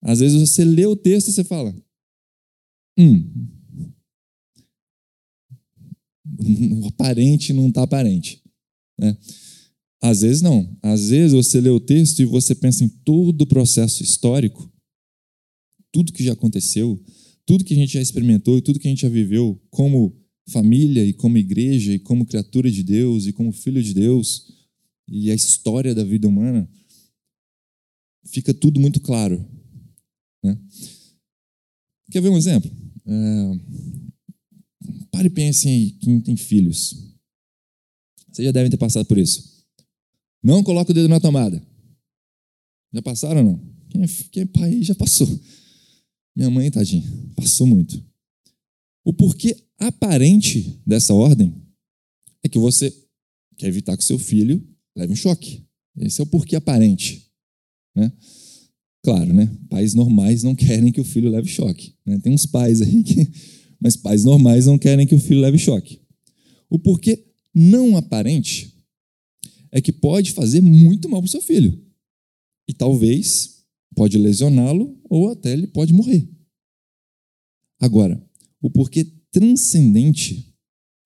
Às 0.00 0.20
vezes, 0.20 0.40
você 0.40 0.64
lê 0.64 0.86
o 0.86 0.96
texto 0.96 1.28
e 1.28 1.32
você 1.32 1.44
fala: 1.44 1.74
Hum, 2.98 3.30
o 6.82 6.86
aparente 6.88 7.52
não 7.52 7.68
está 7.68 7.82
aparente. 7.82 8.42
Né? 8.98 9.16
Às 10.00 10.22
vezes 10.22 10.42
não. 10.42 10.76
Às 10.82 11.10
vezes 11.10 11.32
você 11.32 11.60
lê 11.60 11.70
o 11.70 11.78
texto 11.80 12.20
e 12.20 12.24
você 12.24 12.54
pensa 12.54 12.84
em 12.84 12.88
todo 12.88 13.42
o 13.42 13.46
processo 13.46 14.02
histórico, 14.02 14.70
tudo 15.92 16.12
que 16.12 16.24
já 16.24 16.32
aconteceu, 16.32 17.00
tudo 17.46 17.64
que 17.64 17.74
a 17.74 17.76
gente 17.76 17.92
já 17.92 18.00
experimentou 18.00 18.58
e 18.58 18.62
tudo 18.62 18.78
que 18.78 18.88
a 18.88 18.90
gente 18.90 19.02
já 19.02 19.08
viveu 19.08 19.60
como 19.70 20.16
família 20.48 21.04
e 21.04 21.12
como 21.12 21.38
igreja 21.38 21.92
e 21.92 21.98
como 21.98 22.26
criatura 22.26 22.70
de 22.70 22.82
Deus 22.82 23.26
e 23.26 23.32
como 23.32 23.52
filho 23.52 23.82
de 23.82 23.94
Deus 23.94 24.61
e 25.08 25.30
a 25.30 25.34
história 25.34 25.94
da 25.94 26.04
vida 26.04 26.28
humana, 26.28 26.68
fica 28.26 28.54
tudo 28.54 28.80
muito 28.80 29.00
claro. 29.00 29.44
Né? 30.42 30.58
Quer 32.10 32.22
ver 32.22 32.28
um 32.28 32.36
exemplo? 32.36 32.70
É, 33.06 33.92
Pare 35.12 35.26
e 35.26 35.30
pense 35.30 35.68
aí, 35.68 35.90
quem 35.92 36.20
tem 36.20 36.36
filhos. 36.36 36.94
Vocês 38.30 38.46
já 38.46 38.50
devem 38.50 38.70
ter 38.70 38.78
passado 38.78 39.04
por 39.04 39.18
isso. 39.18 39.62
Não 40.42 40.64
coloque 40.64 40.90
o 40.90 40.94
dedo 40.94 41.08
na 41.08 41.20
tomada. 41.20 41.62
Já 42.92 43.02
passaram 43.02 43.46
ou 43.46 43.52
não? 43.52 43.72
Quem 43.90 44.02
é, 44.02 44.06
quem 44.30 44.42
é 44.42 44.46
pai 44.46 44.82
já 44.82 44.94
passou. 44.94 45.28
Minha 46.34 46.48
mãe, 46.50 46.70
tadinha, 46.70 47.04
passou 47.36 47.66
muito. 47.66 48.02
O 49.04 49.12
porquê 49.12 49.54
aparente 49.78 50.80
dessa 50.86 51.12
ordem 51.12 51.54
é 52.42 52.48
que 52.48 52.58
você 52.58 52.90
quer 53.58 53.66
evitar 53.66 53.96
que 53.96 54.04
seu 54.04 54.18
filho 54.18 54.66
leve 54.96 55.12
um 55.12 55.16
choque. 55.16 55.64
Esse 55.96 56.20
é 56.20 56.24
o 56.24 56.26
porquê 56.26 56.56
aparente. 56.56 57.30
Né? 57.94 58.12
Claro, 59.02 59.32
né? 59.32 59.50
Pais 59.68 59.94
normais 59.94 60.42
não 60.42 60.54
querem 60.54 60.92
que 60.92 61.00
o 61.00 61.04
filho 61.04 61.30
leve 61.30 61.48
choque. 61.48 61.94
Né? 62.06 62.18
Tem 62.18 62.32
uns 62.32 62.46
pais 62.46 62.80
aí 62.80 63.02
que 63.02 63.30
mas 63.82 63.96
pais 63.96 64.22
normais 64.22 64.66
não 64.66 64.78
querem 64.78 65.04
que 65.04 65.14
o 65.14 65.18
filho 65.18 65.40
leve 65.40 65.58
choque. 65.58 66.00
O 66.70 66.78
porquê 66.78 67.26
não 67.52 67.96
aparente 67.96 68.72
é 69.72 69.80
que 69.80 69.92
pode 69.92 70.30
fazer 70.30 70.60
muito 70.60 71.08
mal 71.08 71.20
para 71.20 71.26
o 71.26 71.30
seu 71.30 71.42
filho. 71.42 71.84
E 72.68 72.72
talvez 72.72 73.64
pode 73.96 74.16
lesioná-lo 74.16 74.96
ou 75.10 75.30
até 75.30 75.52
ele 75.52 75.66
pode 75.66 75.92
morrer. 75.92 76.28
Agora, 77.80 78.24
o 78.60 78.70
porquê 78.70 79.04
transcendente 79.32 80.54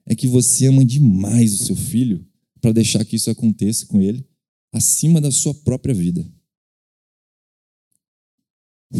é 0.04 0.14
que 0.14 0.26
você 0.26 0.66
ama 0.66 0.84
demais 0.84 1.54
o 1.54 1.64
seu 1.64 1.74
filho 1.74 2.26
para 2.66 2.72
deixar 2.72 3.04
que 3.04 3.14
isso 3.14 3.30
aconteça 3.30 3.86
com 3.86 4.02
ele 4.02 4.26
acima 4.72 5.20
da 5.20 5.30
sua 5.30 5.54
própria 5.54 5.94
vida. 5.94 6.28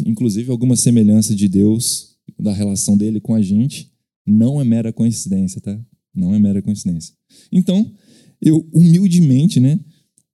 Inclusive, 0.06 0.52
alguma 0.52 0.76
semelhança 0.76 1.34
de 1.34 1.48
Deus 1.48 2.16
da 2.38 2.52
relação 2.52 2.96
dele 2.96 3.20
com 3.20 3.34
a 3.34 3.42
gente, 3.42 3.92
não 4.24 4.60
é 4.60 4.64
mera 4.64 4.92
coincidência, 4.92 5.60
tá? 5.60 5.84
Não 6.14 6.32
é 6.32 6.38
mera 6.38 6.62
coincidência. 6.62 7.12
Então, 7.50 7.92
eu 8.40 8.64
humildemente, 8.72 9.58
né, 9.58 9.80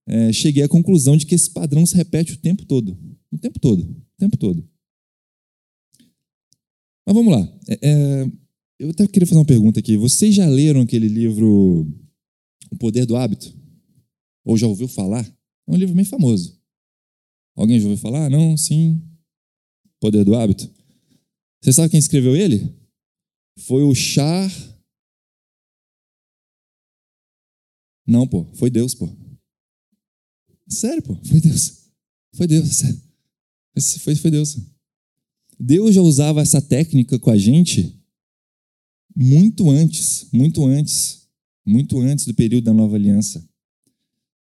é, 0.06 0.30
cheguei 0.30 0.62
à 0.62 0.68
conclusão 0.68 1.16
de 1.16 1.24
que 1.24 1.34
esse 1.34 1.50
padrão 1.52 1.86
se 1.86 1.96
repete 1.96 2.34
o 2.34 2.38
tempo 2.38 2.66
todo. 2.66 2.98
O 3.32 3.38
tempo 3.38 3.58
todo. 3.58 3.80
O 3.82 4.18
tempo 4.18 4.36
todo. 4.36 4.68
Mas 7.06 7.16
vamos 7.16 7.32
lá. 7.32 7.58
É, 7.66 7.78
é, 7.80 8.30
eu 8.78 8.90
até 8.90 9.06
queria 9.06 9.26
fazer 9.26 9.38
uma 9.38 9.46
pergunta 9.46 9.80
aqui. 9.80 9.96
Vocês 9.96 10.34
já 10.34 10.46
leram 10.46 10.82
aquele 10.82 11.08
livro 11.08 11.90
O 12.70 12.76
Poder 12.76 13.06
do 13.06 13.16
Hábito? 13.16 13.52
Ou 14.44 14.56
já 14.56 14.66
ouviu 14.66 14.88
falar? 14.88 15.26
É 15.66 15.70
um 15.70 15.76
livro 15.76 15.94
bem 15.94 16.04
famoso. 16.04 16.60
Alguém 17.54 17.78
já 17.78 17.86
ouviu 17.86 18.00
falar? 18.00 18.30
Não? 18.30 18.56
Sim? 18.56 19.00
Poder 20.00 20.24
do 20.24 20.34
Hábito? 20.34 20.68
Você 21.62 21.72
sabe 21.72 21.90
quem 21.90 21.98
escreveu 21.98 22.34
ele? 22.34 22.74
Foi 23.60 23.82
o 23.82 23.94
Char. 23.94 24.50
Não, 28.06 28.26
pô, 28.26 28.44
foi 28.54 28.68
Deus, 28.68 28.94
pô. 28.94 29.08
Sério, 30.68 31.02
pô, 31.02 31.14
foi 31.24 31.40
Deus. 31.40 31.90
Foi 32.34 32.46
Deus. 32.46 32.82
Foi, 34.02 34.14
foi 34.14 34.30
Deus. 34.30 34.58
Deus 35.58 35.94
já 35.94 36.02
usava 36.02 36.42
essa 36.42 36.60
técnica 36.60 37.18
com 37.18 37.30
a 37.30 37.38
gente 37.38 37.98
muito 39.16 39.70
antes, 39.70 40.28
muito 40.30 40.66
antes, 40.66 41.21
muito 41.64 42.00
antes 42.00 42.26
do 42.26 42.34
período 42.34 42.64
da 42.64 42.72
nova 42.72 42.96
aliança. 42.96 43.42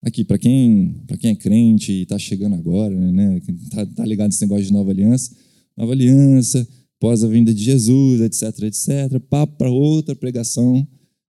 Aqui, 0.02 0.24
para 0.24 0.38
quem, 0.38 1.04
quem 1.20 1.30
é 1.30 1.34
crente 1.34 1.92
e 1.92 2.02
está 2.02 2.18
chegando 2.18 2.56
agora, 2.56 2.94
né, 2.94 3.40
está 3.62 3.86
tá 3.86 4.04
ligado 4.04 4.28
nesse 4.28 4.42
negócio 4.42 4.64
de 4.64 4.72
nova 4.72 4.90
aliança, 4.90 5.34
nova 5.76 5.92
aliança, 5.92 6.66
após 6.96 7.22
a 7.22 7.28
vinda 7.28 7.54
de 7.54 7.62
Jesus, 7.62 8.20
etc, 8.20 8.62
etc, 8.62 9.20
papo 9.28 9.56
para 9.56 9.70
outra 9.70 10.14
pregação. 10.16 10.86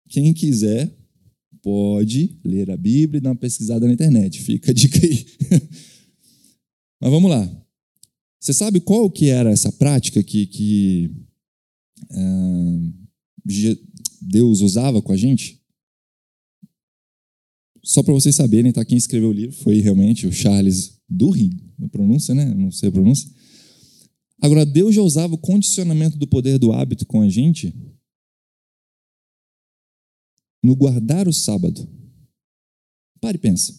Quem 0.10 0.34
quiser 0.34 0.94
pode 1.62 2.40
ler 2.44 2.72
a 2.72 2.78
Bíblia 2.78 3.20
e 3.20 3.22
dar 3.22 3.32
uma 3.32 3.36
pesquisada 3.36 3.86
na 3.86 3.94
internet, 3.94 4.42
fica 4.42 4.72
a 4.72 4.74
dica 4.74 5.00
aí. 5.06 5.26
Mas 7.00 7.12
vamos 7.12 7.30
lá. 7.30 7.68
Você 8.40 8.54
sabe 8.54 8.80
qual 8.80 9.10
que 9.10 9.28
era 9.28 9.52
essa 9.52 9.72
prática 9.72 10.24
que, 10.24 10.46
que 10.46 11.12
uh, 12.12 12.94
Deus 14.22 14.62
usava 14.62 15.02
com 15.02 15.12
a 15.12 15.18
gente? 15.18 15.62
Só 17.88 18.04
para 18.04 18.14
vocês 18.14 18.36
saberem, 18.36 18.74
tá? 18.74 18.84
Quem 18.84 18.98
escreveu 18.98 19.30
o 19.30 19.34
livro 19.34 19.56
foi 19.56 19.80
realmente 19.80 20.28
o 20.28 20.34
Charles 20.34 21.00
Duhigg, 21.08 21.58
a 21.82 21.88
pronúncia, 21.88 22.36
né? 22.36 22.54
Não 22.54 22.70
sei 22.70 22.90
a 22.90 22.92
pronúncia. 22.92 23.32
Agora, 24.42 24.66
Deus 24.66 24.94
já 24.94 25.02
usava 25.02 25.36
o 25.36 25.38
condicionamento 25.38 26.18
do 26.18 26.28
poder 26.28 26.60
do 26.60 26.74
hábito 26.74 27.06
com 27.06 27.22
a 27.22 27.30
gente 27.30 27.74
no 30.62 30.76
guardar 30.76 31.30
o 31.30 31.34
sábado. 31.34 31.88
Pare 33.22 33.38
e 33.38 33.40
pensa. 33.40 33.74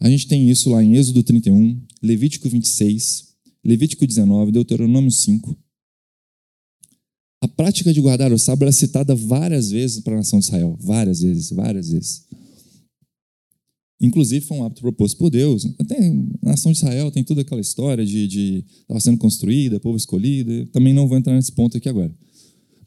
A 0.00 0.10
gente 0.10 0.26
tem 0.26 0.50
isso 0.50 0.70
lá 0.70 0.82
em 0.82 0.96
Êxodo 0.96 1.22
31, 1.22 1.86
Levítico 2.02 2.48
26, 2.48 3.28
Levítico 3.62 4.04
19, 4.04 4.50
Deuteronômio 4.50 5.12
5. 5.12 5.56
A 7.40 7.46
prática 7.46 7.92
de 7.92 8.00
guardar 8.00 8.32
o 8.32 8.38
sábado 8.40 8.68
é 8.68 8.72
citada 8.72 9.14
várias 9.14 9.70
vezes 9.70 10.00
para 10.00 10.14
a 10.14 10.16
nação 10.16 10.40
de 10.40 10.46
Israel. 10.46 10.76
Várias 10.80 11.20
vezes, 11.20 11.50
várias 11.50 11.90
vezes. 11.90 12.26
Inclusive, 14.00 14.44
foi 14.44 14.56
um 14.56 14.64
hábito 14.64 14.82
proposto 14.82 15.16
por 15.16 15.30
Deus. 15.30 15.64
Tem, 15.86 16.28
a 16.42 16.50
nação 16.50 16.72
de 16.72 16.78
Israel 16.78 17.10
tem 17.10 17.22
toda 17.24 17.40
aquela 17.40 17.60
história 17.60 18.04
de 18.04 18.64
estava 18.80 19.00
sendo 19.00 19.18
construída, 19.18 19.80
povo 19.80 19.96
escolhido. 19.96 20.66
Também 20.66 20.92
não 20.92 21.08
vou 21.08 21.16
entrar 21.16 21.34
nesse 21.34 21.52
ponto 21.52 21.76
aqui 21.76 21.88
agora. 21.88 22.14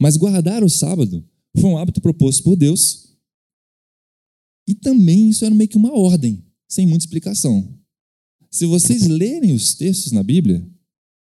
Mas 0.00 0.16
guardar 0.16 0.62
o 0.62 0.68
sábado 0.68 1.24
foi 1.56 1.70
um 1.70 1.78
hábito 1.78 2.00
proposto 2.00 2.42
por 2.42 2.56
Deus. 2.56 3.08
E 4.66 4.74
também 4.74 5.30
isso 5.30 5.44
era 5.44 5.54
meio 5.54 5.68
que 5.68 5.78
uma 5.78 5.92
ordem, 5.92 6.44
sem 6.68 6.86
muita 6.86 7.04
explicação. 7.04 7.74
Se 8.50 8.66
vocês 8.66 9.06
lerem 9.06 9.52
os 9.52 9.74
textos 9.74 10.12
na 10.12 10.22
Bíblia, 10.22 10.66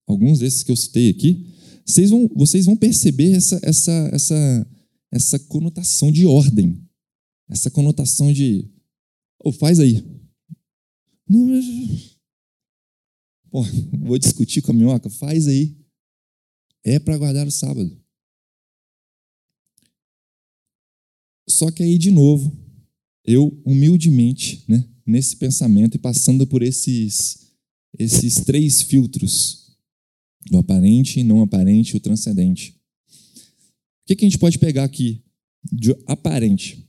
alguns 0.08 0.40
desses 0.40 0.64
que 0.64 0.72
eu 0.72 0.76
citei 0.76 1.10
aqui, 1.10 1.46
vocês 1.86 2.10
vão, 2.10 2.30
vocês 2.36 2.66
vão 2.66 2.76
perceber 2.76 3.34
essa, 3.34 3.60
essa, 3.62 4.10
essa, 4.14 4.68
essa 5.12 5.40
conotação 5.40 6.12
de 6.12 6.26
ordem, 6.26 6.82
essa 7.50 7.70
conotação 7.70 8.32
de, 8.32 8.70
oh, 9.44 9.52
faz 9.52 9.80
aí. 9.80 10.04
Não, 11.28 11.46
mas... 11.46 12.18
Pô, 13.50 13.62
vou 14.00 14.18
discutir 14.18 14.62
com 14.62 14.72
a 14.72 14.76
minhoca, 14.76 15.10
faz 15.10 15.48
aí. 15.48 15.78
É 16.84 17.00
para 17.00 17.18
guardar 17.18 17.48
o 17.48 17.52
sábado. 17.52 18.02
Só 21.48 21.70
que 21.70 21.84
aí, 21.84 21.98
de 21.98 22.10
novo, 22.10 22.52
eu 23.24 23.62
humildemente, 23.66 24.64
né, 24.68 24.90
nesse 25.06 25.36
pensamento 25.38 25.96
e 25.96 26.00
passando 26.00 26.48
por 26.48 26.64
esses, 26.64 27.52
esses 27.98 28.36
três 28.36 28.82
filtros: 28.82 29.78
do 30.50 30.58
aparente, 30.58 31.24
não 31.24 31.42
aparente 31.42 31.94
e 31.94 31.98
o 31.98 32.00
transcendente. 32.00 32.72
O 34.04 34.08
que, 34.08 34.16
que 34.16 34.26
a 34.26 34.30
gente 34.30 34.40
pode 34.40 34.60
pegar 34.60 34.84
aqui 34.84 35.24
de 35.64 35.92
aparente? 36.06 36.83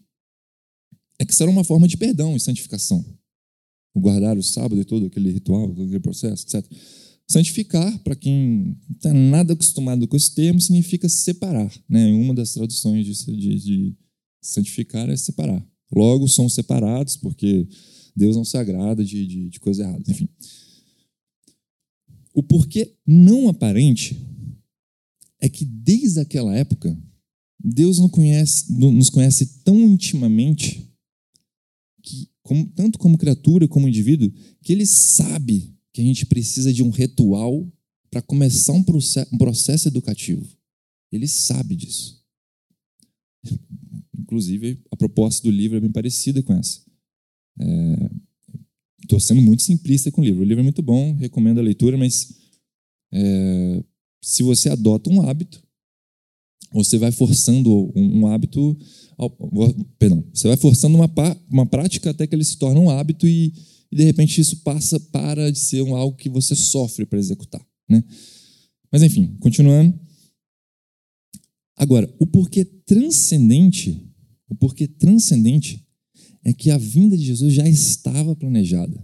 É 1.24 1.26
que 1.26 1.34
será 1.34 1.50
uma 1.50 1.64
forma 1.64 1.88
de 1.88 1.96
perdão 1.96 2.36
e 2.36 2.40
santificação. 2.40 3.02
O 3.94 4.00
guardar 4.00 4.36
o 4.36 4.42
sábado 4.42 4.78
e 4.78 4.84
todo 4.84 5.06
aquele 5.06 5.30
ritual, 5.30 5.68
todo 5.68 5.84
aquele 5.84 6.00
processo, 6.00 6.44
etc. 6.44 6.70
Santificar, 7.26 7.98
para 8.00 8.14
quem 8.14 8.76
não 8.86 8.96
está 8.96 9.14
nada 9.14 9.54
acostumado 9.54 10.06
com 10.06 10.18
esse 10.18 10.34
termo, 10.34 10.60
significa 10.60 11.08
separar. 11.08 11.72
Né? 11.88 12.12
Uma 12.12 12.34
das 12.34 12.52
traduções 12.52 13.06
de, 13.06 13.36
de, 13.36 13.58
de 13.58 13.96
santificar 14.42 15.08
é 15.08 15.16
separar. 15.16 15.66
Logo, 15.90 16.28
são 16.28 16.46
separados, 16.46 17.16
porque 17.16 17.66
Deus 18.14 18.36
não 18.36 18.44
se 18.44 18.58
agrada 18.58 19.02
de, 19.02 19.26
de, 19.26 19.48
de 19.48 19.60
coisas 19.60 19.86
erradas. 19.86 20.06
Enfim. 20.06 20.28
O 22.34 22.42
porquê 22.42 22.92
não 23.06 23.48
aparente 23.48 24.14
é 25.40 25.48
que 25.48 25.64
desde 25.64 26.20
aquela 26.20 26.54
época, 26.54 26.94
Deus 27.58 27.98
não 27.98 28.10
conhece, 28.10 28.70
nos 28.70 29.08
conhece 29.08 29.62
tão 29.64 29.80
intimamente, 29.80 30.83
como, 32.44 32.66
tanto 32.66 32.98
como 32.98 33.18
criatura 33.18 33.66
como 33.66 33.88
indivíduo, 33.88 34.30
que 34.62 34.72
Ele 34.72 34.86
sabe 34.86 35.74
que 35.92 36.00
a 36.00 36.04
gente 36.04 36.26
precisa 36.26 36.72
de 36.72 36.82
um 36.82 36.90
ritual 36.90 37.66
para 38.10 38.22
começar 38.22 38.72
um 38.74 38.82
processo, 38.82 39.34
um 39.34 39.38
processo 39.38 39.88
educativo. 39.88 40.46
Ele 41.10 41.26
sabe 41.26 41.74
disso. 41.74 42.22
Inclusive, 44.16 44.78
a 44.90 44.96
proposta 44.96 45.42
do 45.42 45.50
livro 45.50 45.78
é 45.78 45.80
bem 45.80 45.90
parecida 45.90 46.42
com 46.42 46.52
essa. 46.52 46.80
Estou 49.02 49.18
é, 49.18 49.20
sendo 49.20 49.40
muito 49.40 49.62
simplista 49.62 50.10
com 50.10 50.20
o 50.20 50.24
livro. 50.24 50.42
O 50.42 50.44
livro 50.44 50.60
é 50.60 50.62
muito 50.62 50.82
bom, 50.82 51.14
recomendo 51.14 51.58
a 51.58 51.62
leitura, 51.62 51.96
mas 51.96 52.34
é, 53.12 53.82
se 54.22 54.42
você 54.42 54.68
adota 54.68 55.10
um 55.10 55.22
hábito, 55.22 55.63
você 56.72 56.98
vai 56.98 57.12
forçando 57.12 57.92
um, 57.94 58.20
um 58.20 58.26
hábito, 58.26 58.76
perdão, 59.98 60.24
você 60.32 60.48
vai 60.48 60.56
forçando 60.56 60.96
uma, 60.96 61.10
uma 61.48 61.66
prática 61.66 62.10
até 62.10 62.26
que 62.26 62.34
ele 62.34 62.44
se 62.44 62.58
torne 62.58 62.80
um 62.80 62.90
hábito 62.90 63.28
e, 63.28 63.52
e, 63.92 63.96
de 63.96 64.04
repente 64.04 64.40
isso 64.40 64.56
passa 64.58 64.98
para 64.98 65.52
de 65.52 65.58
ser 65.58 65.82
um, 65.82 65.94
algo 65.94 66.16
que 66.16 66.28
você 66.28 66.56
sofre 66.56 67.06
para 67.06 67.18
executar, 67.18 67.64
né? 67.88 68.02
Mas 68.90 69.02
enfim, 69.02 69.36
continuando. 69.40 69.98
Agora, 71.76 72.12
o 72.20 72.26
porquê 72.26 72.64
transcendente, 72.64 74.08
o 74.48 74.54
porquê 74.54 74.86
transcendente 74.86 75.84
é 76.44 76.52
que 76.52 76.70
a 76.70 76.78
vinda 76.78 77.16
de 77.16 77.24
Jesus 77.24 77.54
já 77.54 77.68
estava 77.68 78.36
planejada 78.36 79.02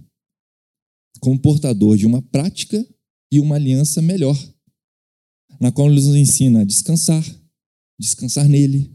como 1.21 1.39
portador 1.39 1.97
de 1.97 2.07
uma 2.07 2.23
prática 2.23 2.85
e 3.31 3.39
uma 3.39 3.55
aliança 3.55 4.03
melhor, 4.03 4.37
na 5.61 5.71
qual 5.71 5.89
ele 5.89 6.01
nos 6.01 6.17
ensina 6.17 6.63
a 6.63 6.65
descansar, 6.65 7.25
descansar 8.01 8.49
nele, 8.49 8.91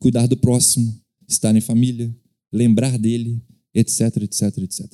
cuidar 0.00 0.26
do 0.26 0.36
próximo, 0.36 1.00
estar 1.28 1.54
em 1.54 1.60
família, 1.60 2.14
lembrar 2.52 2.98
dele, 2.98 3.40
etc, 3.72 4.16
etc, 4.22 4.58
etc. 4.58 4.92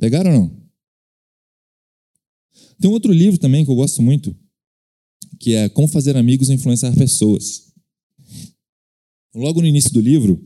Pegaram 0.00 0.30
ou 0.32 0.38
não? 0.38 0.68
Tem 2.80 2.90
um 2.90 2.94
outro 2.94 3.12
livro 3.12 3.38
também 3.38 3.64
que 3.64 3.70
eu 3.70 3.74
gosto 3.74 4.00
muito, 4.00 4.34
que 5.38 5.52
é 5.52 5.68
Como 5.68 5.86
Fazer 5.86 6.16
Amigos 6.16 6.48
e 6.48 6.54
Influenciar 6.54 6.94
Pessoas. 6.96 7.72
Logo 9.34 9.60
no 9.60 9.66
início 9.66 9.92
do 9.92 10.00
livro, 10.00 10.42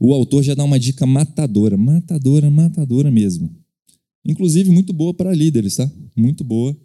o 0.00 0.12
autor 0.12 0.42
já 0.42 0.54
dá 0.54 0.64
uma 0.64 0.78
dica 0.78 1.06
matadora, 1.06 1.76
matadora, 1.76 2.50
matadora 2.50 3.10
mesmo. 3.10 3.54
Inclusive, 4.24 4.70
muito 4.70 4.92
boa 4.92 5.14
para 5.14 5.34
líderes, 5.34 5.76
tá? 5.76 5.90
Muito 6.16 6.42
boa. 6.42 6.76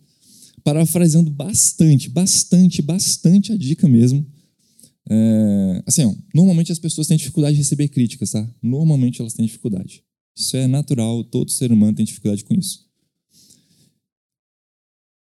Parafraseando 0.64 1.30
bastante, 1.32 2.10
bastante, 2.10 2.82
bastante 2.82 3.52
a 3.52 3.58
dica 3.58 3.88
mesmo. 3.88 4.26
É, 5.10 5.84
assim, 5.88 6.04
ó, 6.04 6.14
normalmente 6.34 6.72
as 6.72 6.80
pessoas 6.80 7.08
têm 7.08 7.18
dificuldade 7.18 7.56
de 7.56 7.62
receber 7.62 7.88
críticas, 7.88 8.32
tá? 8.32 8.56
Normalmente 8.62 9.22
elas 9.22 9.34
têm 9.34 9.46
dificuldade. 9.46 10.04
Isso 10.38 10.56
é 10.56 10.68
natural, 10.68 11.24
todo 11.24 11.52
ser 11.52 11.72
humano 11.72 11.96
tem 11.96 12.06
dificuldade 12.06 12.44
com 12.44 12.54
isso. 12.54 12.88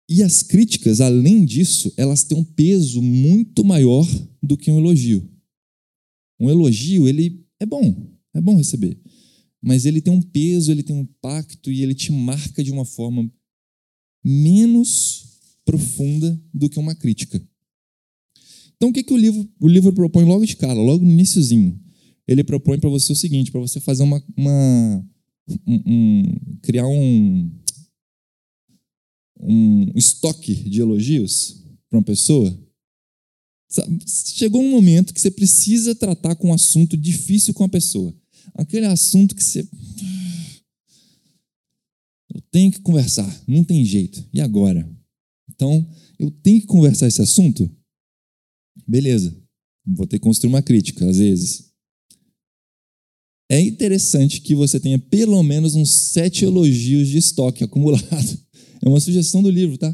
E 0.07 0.23
as 0.23 0.41
críticas, 0.41 1.01
além 1.01 1.45
disso, 1.45 1.93
elas 1.95 2.23
têm 2.23 2.37
um 2.37 2.43
peso 2.43 3.01
muito 3.01 3.63
maior 3.63 4.07
do 4.41 4.57
que 4.57 4.71
um 4.71 4.79
elogio. 4.79 5.29
Um 6.39 6.49
elogio, 6.49 7.07
ele 7.07 7.45
é 7.59 7.65
bom, 7.65 8.09
é 8.33 8.41
bom 8.41 8.55
receber. 8.55 8.99
Mas 9.61 9.85
ele 9.85 10.01
tem 10.01 10.11
um 10.11 10.21
peso, 10.21 10.71
ele 10.71 10.81
tem 10.81 10.95
um 10.95 11.01
impacto 11.01 11.71
e 11.71 11.83
ele 11.83 11.93
te 11.93 12.11
marca 12.11 12.63
de 12.63 12.71
uma 12.71 12.85
forma 12.85 13.29
menos 14.23 15.28
profunda 15.69 16.41
do 16.51 16.67
que 16.67 16.79
uma 16.79 16.95
crítica. 16.95 17.39
Então, 18.75 18.89
o 18.89 18.93
que, 18.93 19.03
que 19.03 19.13
o, 19.13 19.17
livro, 19.17 19.47
o 19.59 19.67
livro 19.67 19.93
propõe 19.93 20.23
logo 20.25 20.43
de 20.45 20.55
cara, 20.55 20.73
logo 20.73 21.05
no 21.05 21.11
iníciozinho? 21.11 21.79
Ele 22.27 22.43
propõe 22.43 22.79
para 22.79 22.89
você 22.89 23.11
o 23.11 23.15
seguinte, 23.15 23.51
para 23.51 23.61
você 23.61 23.79
fazer 23.79 24.01
uma... 24.01 24.23
uma 24.35 25.05
um, 25.65 25.81
um, 25.85 26.23
criar 26.61 26.87
um, 26.87 27.51
um 29.41 29.91
estoque 29.95 30.53
de 30.53 30.79
elogios 30.79 31.63
para 31.89 31.97
uma 31.97 32.05
pessoa, 32.05 32.55
Chegou 34.33 34.63
um 34.63 34.71
momento 34.71 35.13
que 35.13 35.21
você 35.21 35.29
precisa 35.29 35.93
tratar 35.93 36.35
com 36.35 36.49
um 36.49 36.53
assunto 36.53 36.97
difícil 36.97 37.53
com 37.53 37.63
a 37.63 37.69
pessoa. 37.69 38.11
Aquele 38.55 38.87
assunto 38.87 39.35
que 39.35 39.43
você. 39.43 39.67
Eu 42.33 42.41
tenho 42.49 42.71
que 42.71 42.79
conversar, 42.79 43.43
não 43.47 43.63
tem 43.63 43.85
jeito. 43.85 44.27
E 44.33 44.41
agora? 44.41 44.89
Então, 45.59 45.85
eu 46.17 46.31
tenho 46.31 46.61
que 46.61 46.67
conversar 46.67 47.07
esse 47.07 47.21
assunto? 47.21 47.69
Beleza, 48.87 49.37
vou 49.85 50.07
ter 50.07 50.17
que 50.17 50.23
construir 50.23 50.47
uma 50.47 50.61
crítica, 50.61 51.05
às 51.05 51.17
vezes. 51.17 51.69
É 53.51 53.59
interessante 53.59 54.39
que 54.39 54.55
você 54.55 54.79
tenha 54.79 54.97
pelo 54.97 55.43
menos 55.43 55.75
uns 55.75 55.91
sete 55.91 56.45
elogios 56.45 57.09
de 57.09 57.17
estoque 57.17 57.63
acumulado. 57.63 58.05
É 58.81 58.87
uma 58.87 59.01
sugestão 59.01 59.43
do 59.43 59.49
livro, 59.49 59.77
tá? 59.77 59.93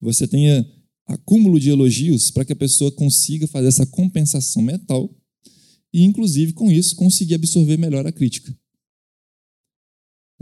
Você 0.00 0.26
tenha 0.26 0.68
acúmulo 1.06 1.60
de 1.60 1.70
elogios 1.70 2.28
para 2.28 2.44
que 2.44 2.52
a 2.52 2.56
pessoa 2.56 2.90
consiga 2.90 3.46
fazer 3.46 3.68
essa 3.68 3.86
compensação 3.86 4.60
mental 4.60 5.16
e, 5.94 6.02
inclusive, 6.02 6.52
com 6.52 6.68
isso, 6.68 6.96
conseguir 6.96 7.36
absorver 7.36 7.76
melhor 7.76 8.04
a 8.04 8.10
crítica. 8.10 8.52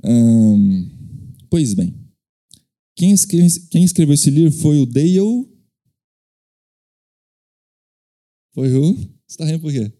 Hum, 0.03 0.91
pois 1.51 1.75
bem, 1.75 1.95
quem, 2.95 3.13
escreve, 3.13 3.61
quem 3.71 3.85
escreveu 3.85 4.15
esse 4.15 4.31
livro 4.31 4.53
foi 4.53 4.79
o 4.79 4.87
Dale. 4.87 5.49
Foi 8.55 8.73
o. 8.73 8.95
Você 8.95 9.09
está 9.29 9.45
rindo 9.45 9.61
por 9.61 9.73
quê? 9.73 9.93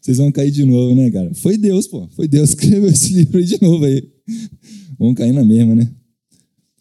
Vocês 0.00 0.18
vão 0.18 0.30
cair 0.30 0.50
de 0.50 0.64
novo, 0.64 0.94
né, 0.94 1.10
cara? 1.10 1.34
Foi 1.34 1.56
Deus, 1.56 1.86
pô. 1.86 2.06
Foi 2.08 2.28
Deus 2.28 2.54
que 2.54 2.64
escreveu 2.64 2.90
esse 2.90 3.12
livro 3.12 3.38
aí 3.38 3.44
de 3.44 3.60
novo 3.60 3.84
aí. 3.84 4.06
Vão 4.98 5.14
cair 5.14 5.32
na 5.32 5.44
mesma, 5.44 5.74
né? 5.74 5.90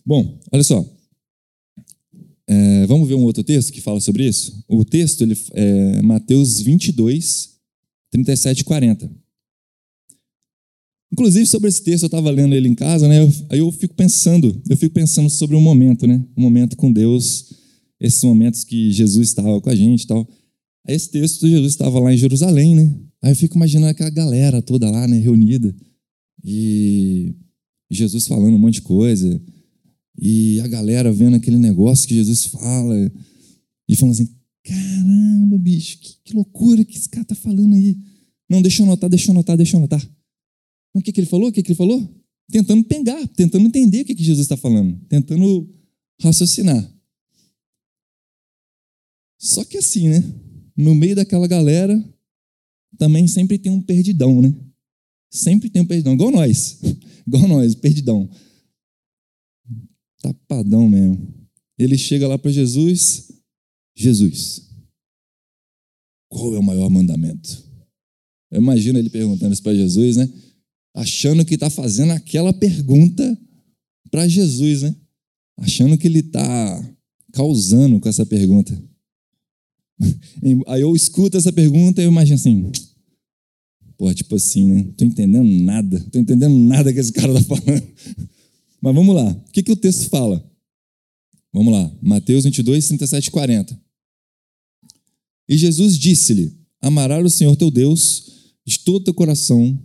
Bom, 0.06 0.40
olha 0.52 0.64
só. 0.64 0.86
É, 2.46 2.86
vamos 2.86 3.08
ver 3.08 3.16
um 3.16 3.24
outro 3.24 3.44
texto 3.44 3.72
que 3.72 3.80
fala 3.82 4.00
sobre 4.02 4.28
isso? 4.28 4.64
O 4.68 4.84
texto 4.84 5.22
ele, 5.22 5.38
é 5.54 6.02
Mateus 6.02 6.60
22, 6.60 7.58
37 8.12 8.60
e 8.60 8.64
40. 8.66 9.23
Inclusive, 11.14 11.46
sobre 11.46 11.70
esse 11.70 11.84
texto, 11.84 12.06
eu 12.06 12.08
estava 12.08 12.32
lendo 12.32 12.56
ele 12.56 12.68
em 12.68 12.74
casa, 12.74 13.08
né? 13.08 13.20
Aí 13.52 13.60
eu 13.60 13.72
fico 13.72 13.94
pensando, 13.94 14.60
eu 14.68 14.76
fico 14.76 14.96
pensando 14.96 15.30
sobre 15.30 15.56
um 15.56 15.62
momento, 15.62 16.08
né? 16.08 16.26
Um 16.36 16.42
momento 16.42 16.76
com 16.76 16.92
Deus, 16.92 17.54
esses 18.02 18.24
momentos 18.24 18.64
que 18.64 18.92
Jesus 18.92 19.28
estava 19.28 19.62
com 19.62 19.70
a 19.70 19.76
gente 19.76 20.06
e 20.06 20.08
tal. 20.08 20.28
Aí 20.88 20.96
esse 20.96 21.12
texto, 21.12 21.48
Jesus 21.48 21.74
estava 21.74 22.00
lá 22.00 22.12
em 22.12 22.18
Jerusalém, 22.18 22.76
né? 22.76 23.00
Aí 23.22 23.32
eu 23.32 23.36
fico 23.36 23.56
imaginando 23.56 23.92
aquela 23.92 24.10
galera 24.10 24.60
toda 24.60 24.90
lá, 24.90 25.08
né? 25.08 25.20
Reunida. 25.20 25.76
E 26.44 27.36
Jesus 27.92 28.26
falando 28.26 28.56
um 28.56 28.60
monte 28.60 28.76
de 28.76 28.82
coisa. 28.82 29.40
E 30.20 30.60
a 30.62 30.68
galera 30.68 31.14
vendo 31.14 31.36
aquele 31.36 31.58
negócio 31.58 32.08
que 32.08 32.16
Jesus 32.16 32.46
fala 32.48 33.12
e 33.88 33.96
falando 33.96 34.14
assim: 34.14 34.30
caramba, 34.64 35.60
bicho, 35.60 36.00
que, 36.00 36.16
que 36.26 36.34
loucura 36.34 36.84
que 36.84 36.98
esse 36.98 37.08
cara 37.08 37.24
tá 37.24 37.36
falando 37.36 37.76
aí. 37.76 38.00
Não, 38.50 38.64
deixa 38.64 38.82
eu 38.82 38.88
anotar, 38.88 39.12
deixa 39.12 39.30
eu 39.30 39.34
anotar, 39.34 39.56
deixa 39.56 39.76
eu 39.76 39.80
anotar. 39.80 40.13
O 40.94 41.02
que, 41.02 41.12
que 41.12 41.20
ele 41.20 41.28
falou? 41.28 41.50
O 41.50 41.52
que, 41.52 41.64
que 41.64 41.72
ele 41.72 41.78
falou? 41.78 42.24
Tentando 42.52 42.84
pegar, 42.84 43.28
tentando 43.30 43.66
entender 43.66 44.02
o 44.02 44.06
que, 44.06 44.16
que 44.16 44.24
Jesus 44.24 44.46
está 44.46 44.58
falando, 44.58 45.00
tentando 45.08 45.70
raciocinar. 46.22 46.92
Só 49.40 49.64
que 49.66 49.78
assim, 49.78 50.10
né? 50.10 50.24
No 50.76 50.94
meio 50.96 51.16
daquela 51.16 51.48
galera, 51.48 51.98
também 52.98 53.28
sempre 53.28 53.58
tem 53.58 53.72
um 53.72 53.82
perdidão, 53.82 54.42
né? 54.42 54.54
Sempre 55.32 55.70
tem 55.70 55.82
um 55.82 55.86
perdidão, 55.86 56.14
igual 56.14 56.32
nós. 56.32 56.80
igual 57.26 57.48
nós, 57.48 57.76
perdidão 57.76 58.30
tapadão 60.24 60.88
mesmo. 60.90 61.34
Ele 61.78 61.98
chega 61.98 62.28
lá 62.28 62.38
para 62.38 62.52
Jesus, 62.52 63.30
Jesus, 63.96 64.70
qual 66.30 66.56
é 66.56 66.60
o 66.60 66.64
maior 66.64 66.90
mandamento? 66.90 67.62
Eu 68.50 68.62
imagino 68.62 68.98
ele 68.98 69.10
perguntando 69.10 69.52
isso 69.52 69.64
para 69.64 69.76
Jesus, 69.76 70.16
né? 70.16 70.32
Achando 70.94 71.44
que 71.44 71.56
está 71.56 71.70
fazendo 71.70 72.12
aquela 72.12 72.54
pergunta 72.54 73.38
para 74.12 74.28
Jesus, 74.28 74.84
né? 74.84 74.96
Achando 75.58 75.98
que 75.98 76.08
ele 76.08 76.20
está 76.20 76.96
causando 77.32 78.00
com 78.00 78.08
essa 78.08 78.26
pergunta. 78.26 78.80
Aí 80.68 80.82
eu 80.82 80.96
escuto 80.96 81.38
essa 81.38 81.52
pergunta 81.52 82.02
e 82.02 82.06
eu 82.06 82.12
imagino 82.12 82.36
assim, 82.36 82.72
pô, 83.98 84.14
tipo 84.14 84.36
assim, 84.36 84.72
né? 84.72 84.94
Tô 84.98 85.06
entendendo 85.06 85.50
nada, 85.64 86.00
tô 86.12 86.20
entendendo 86.20 86.56
nada 86.56 86.94
que 86.94 87.00
esse 87.00 87.12
cara 87.12 87.34
está 87.34 87.56
falando. 87.56 87.88
Mas 88.82 88.96
vamos 88.96 89.16
lá. 89.16 89.32
O 89.32 89.52
que, 89.52 89.64
que 89.64 89.72
o 89.72 89.78
texto 89.78 90.10
fala? 90.10 90.44
Vamos 91.54 91.72
lá. 91.72 91.92
Mateus 92.02 92.44
22, 92.44 92.88
37 92.88 93.28
e 93.28 93.32
40. 93.32 93.82
E 95.48 95.58
Jesus 95.58 95.98
disse-lhe: 95.98 96.54
Amarás 96.82 97.26
o 97.26 97.30
Senhor 97.30 97.56
teu 97.56 97.72
Deus 97.72 98.32
de 98.66 98.80
todo 98.80 98.98
o 98.98 99.04
teu 99.06 99.14
coração, 99.14 99.80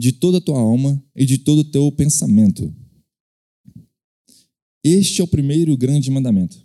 de 0.00 0.12
toda 0.12 0.38
a 0.38 0.40
tua 0.40 0.58
alma 0.58 1.04
e 1.14 1.26
de 1.26 1.36
todo 1.36 1.58
o 1.58 1.70
teu 1.70 1.92
pensamento. 1.92 2.74
Este 4.82 5.20
é 5.20 5.24
o 5.24 5.28
primeiro 5.28 5.76
grande 5.76 6.10
mandamento. 6.10 6.64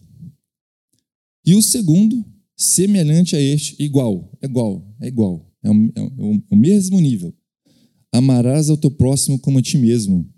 E 1.45 1.53
o 1.53 1.61
segundo, 1.61 2.25
semelhante 2.55 3.35
a 3.35 3.41
este, 3.41 3.75
igual, 3.83 4.31
é 4.41 4.45
igual, 4.45 4.95
é 5.01 5.07
igual, 5.07 5.53
é 5.61 5.69
o, 5.69 5.73
é 5.73 6.01
o, 6.01 6.43
o 6.51 6.55
mesmo 6.55 6.97
nível. 7.01 7.35
Amarás 8.09 8.69
ao 8.69 8.77
teu 8.77 8.89
próximo 8.89 9.37
como 9.37 9.59
a 9.59 9.61
ti 9.61 9.77
mesmo. 9.77 10.33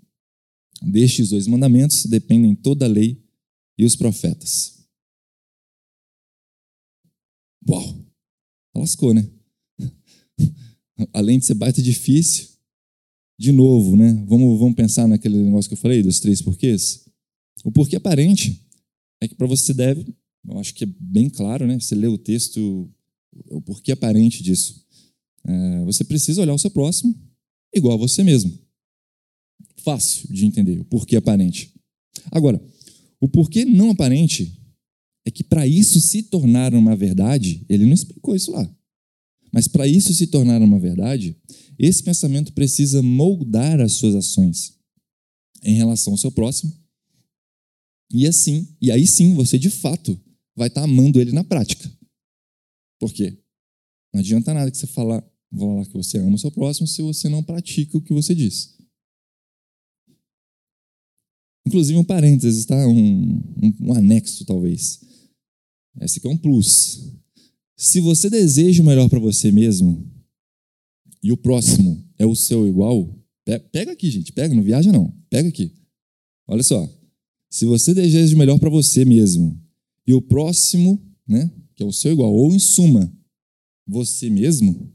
Destes 0.82 1.28
dois 1.28 1.46
mandamentos 1.46 2.04
dependem 2.04 2.56
toda 2.56 2.84
a 2.84 2.88
lei 2.88 3.22
e 3.78 3.84
os 3.84 3.94
profetas. 3.94 4.76
Uau! 7.68 8.04
Lascou, 8.74 9.14
né? 9.14 9.30
Além 11.14 11.38
de 11.38 11.44
ser 11.44 11.54
baita 11.54 11.80
difícil, 11.80 12.57
de 13.38 13.52
novo, 13.52 13.96
né? 13.96 14.24
Vamos, 14.26 14.58
vamos 14.58 14.74
pensar 14.74 15.06
naquele 15.06 15.36
negócio 15.42 15.68
que 15.68 15.74
eu 15.74 15.78
falei, 15.78 16.02
dos 16.02 16.20
três 16.20 16.42
porquês? 16.42 17.04
O 17.64 17.70
porquê 17.70 17.96
aparente 17.96 18.66
é 19.20 19.28
que 19.28 19.34
para 19.34 19.46
você 19.46 19.72
deve, 19.72 20.14
eu 20.48 20.58
acho 20.58 20.74
que 20.74 20.84
é 20.84 20.88
bem 20.98 21.28
claro, 21.28 21.66
né? 21.66 21.78
Você 21.78 21.94
lê 21.94 22.06
o 22.06 22.18
texto, 22.18 22.90
o 23.50 23.60
porquê 23.60 23.92
aparente 23.92 24.42
disso. 24.42 24.84
É, 25.46 25.84
você 25.84 26.04
precisa 26.04 26.42
olhar 26.42 26.54
o 26.54 26.58
seu 26.58 26.70
próximo 26.70 27.14
igual 27.72 27.94
a 27.94 27.98
você 27.98 28.24
mesmo 28.24 28.58
fácil 29.88 30.30
de 30.30 30.44
entender, 30.44 30.78
o 30.80 30.84
porquê 30.84 31.16
aparente. 31.16 31.72
Agora, 32.30 32.60
o 33.18 33.26
porquê 33.26 33.64
não 33.64 33.90
aparente 33.90 34.60
é 35.24 35.30
que 35.30 35.42
para 35.42 35.66
isso 35.66 35.98
se 36.00 36.24
tornar 36.24 36.74
uma 36.74 36.94
verdade, 36.94 37.64
ele 37.68 37.86
não 37.86 37.94
explicou 37.94 38.36
isso 38.36 38.50
lá. 38.50 38.70
Mas 39.52 39.66
para 39.66 39.86
isso 39.86 40.12
se 40.14 40.26
tornar 40.26 40.60
uma 40.62 40.78
verdade, 40.78 41.36
esse 41.78 42.02
pensamento 42.02 42.52
precisa 42.52 43.02
moldar 43.02 43.80
as 43.80 43.92
suas 43.92 44.14
ações 44.14 44.76
em 45.62 45.74
relação 45.74 46.12
ao 46.12 46.18
seu 46.18 46.30
próximo. 46.30 46.72
E 48.12 48.26
assim, 48.26 48.76
e 48.80 48.90
aí 48.90 49.06
sim, 49.06 49.34
você 49.34 49.58
de 49.58 49.70
fato 49.70 50.18
vai 50.56 50.68
estar 50.68 50.80
tá 50.82 50.84
amando 50.86 51.20
ele 51.20 51.32
na 51.32 51.44
prática. 51.44 51.90
Por 52.98 53.12
quê? 53.12 53.38
Não 54.12 54.20
adianta 54.20 54.54
nada 54.54 54.70
que 54.70 54.76
você 54.76 54.86
falar, 54.86 55.22
falar 55.56 55.86
que 55.86 55.92
você 55.92 56.18
ama 56.18 56.34
o 56.34 56.38
seu 56.38 56.50
próximo 56.50 56.86
se 56.86 57.02
você 57.02 57.28
não 57.28 57.42
pratica 57.42 57.96
o 57.96 58.02
que 58.02 58.12
você 58.12 58.34
diz. 58.34 58.76
Inclusive 61.66 61.98
um 61.98 62.04
parênteses, 62.04 62.64
tá? 62.64 62.88
Um, 62.88 63.36
um, 63.62 63.74
um 63.82 63.92
anexo, 63.92 64.44
talvez. 64.46 65.00
Esse 66.00 66.18
aqui 66.18 66.26
é 66.26 66.30
um 66.30 66.36
plus. 66.36 67.17
Se 67.78 68.00
você 68.00 68.28
deseja 68.28 68.82
o 68.82 68.86
melhor 68.86 69.08
para 69.08 69.20
você 69.20 69.52
mesmo 69.52 70.04
e 71.22 71.30
o 71.30 71.36
próximo 71.36 72.04
é 72.18 72.26
o 72.26 72.34
seu 72.34 72.66
igual, 72.66 73.16
pega 73.70 73.92
aqui, 73.92 74.10
gente. 74.10 74.32
Pega, 74.32 74.52
não 74.52 74.64
viaja 74.64 74.90
não. 74.90 75.14
Pega 75.30 75.48
aqui. 75.48 75.72
Olha 76.48 76.64
só. 76.64 76.92
Se 77.48 77.64
você 77.64 77.94
deseja 77.94 78.34
o 78.34 78.38
melhor 78.38 78.58
para 78.58 78.68
você 78.68 79.04
mesmo 79.04 79.56
e 80.04 80.12
o 80.12 80.20
próximo, 80.20 81.00
né, 81.26 81.48
que 81.76 81.84
é 81.84 81.86
o 81.86 81.92
seu 81.92 82.10
igual, 82.10 82.34
ou 82.34 82.52
em 82.52 82.58
suma, 82.58 83.10
você 83.86 84.28
mesmo, 84.28 84.92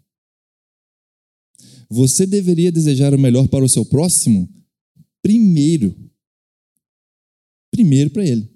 você 1.90 2.26
deveria 2.28 2.72
desejar 2.72 3.14
o 3.14 3.20
melhor 3.20 3.48
para 3.48 3.64
o 3.64 3.70
seu 3.70 3.86
próximo 3.86 4.50
primeiro 5.22 5.96
primeiro 7.72 8.12
para 8.12 8.26
ele. 8.26 8.52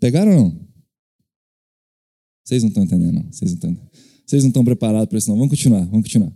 Pegaram 0.00 0.32
ou 0.32 0.38
não? 0.38 0.71
Vocês 2.44 2.62
não 2.62 2.68
estão 2.68 2.84
entendendo, 2.84 3.14
não. 3.14 3.32
Vocês 3.32 3.50
não 3.50 3.54
estão, 3.54 3.90
Vocês 4.26 4.42
não 4.42 4.48
estão 4.48 4.64
preparados 4.64 5.08
para 5.08 5.18
isso, 5.18 5.28
não. 5.28 5.36
Vamos 5.36 5.50
continuar, 5.50 5.84
vamos 5.86 6.02
continuar. 6.02 6.32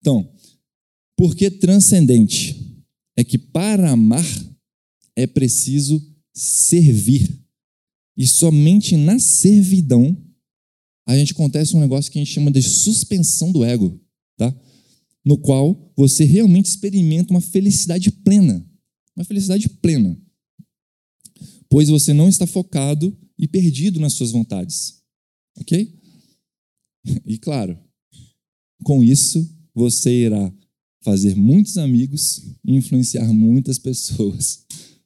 Então, 0.00 0.28
porque 1.16 1.50
transcendente 1.50 2.84
é 3.16 3.24
que 3.24 3.38
para 3.38 3.90
amar 3.90 4.24
é 5.14 5.26
preciso 5.26 6.02
servir. 6.32 7.42
E 8.16 8.26
somente 8.26 8.96
na 8.96 9.18
servidão 9.18 10.16
a 11.06 11.16
gente 11.16 11.32
acontece 11.32 11.76
um 11.76 11.80
negócio 11.80 12.10
que 12.10 12.18
a 12.18 12.22
gente 12.24 12.32
chama 12.34 12.50
de 12.50 12.62
suspensão 12.62 13.52
do 13.52 13.64
ego, 13.64 14.00
tá? 14.36 14.54
No 15.24 15.38
qual 15.38 15.92
você 15.96 16.24
realmente 16.24 16.66
experimenta 16.66 17.32
uma 17.32 17.40
felicidade 17.40 18.10
plena. 18.10 18.66
Uma 19.16 19.24
felicidade 19.24 19.68
plena 19.68 20.18
pois 21.68 21.88
você 21.88 22.12
não 22.12 22.28
está 22.28 22.46
focado 22.46 23.16
e 23.38 23.46
perdido 23.46 24.00
nas 24.00 24.14
suas 24.14 24.30
vontades. 24.30 24.95
Ok? 25.60 25.94
E 27.24 27.38
claro, 27.38 27.78
com 28.82 29.02
isso 29.02 29.48
você 29.74 30.26
irá 30.26 30.52
fazer 31.02 31.36
muitos 31.36 31.78
amigos 31.78 32.42
e 32.64 32.74
influenciar 32.74 33.32
muitas 33.32 33.78
pessoas. 33.78 34.64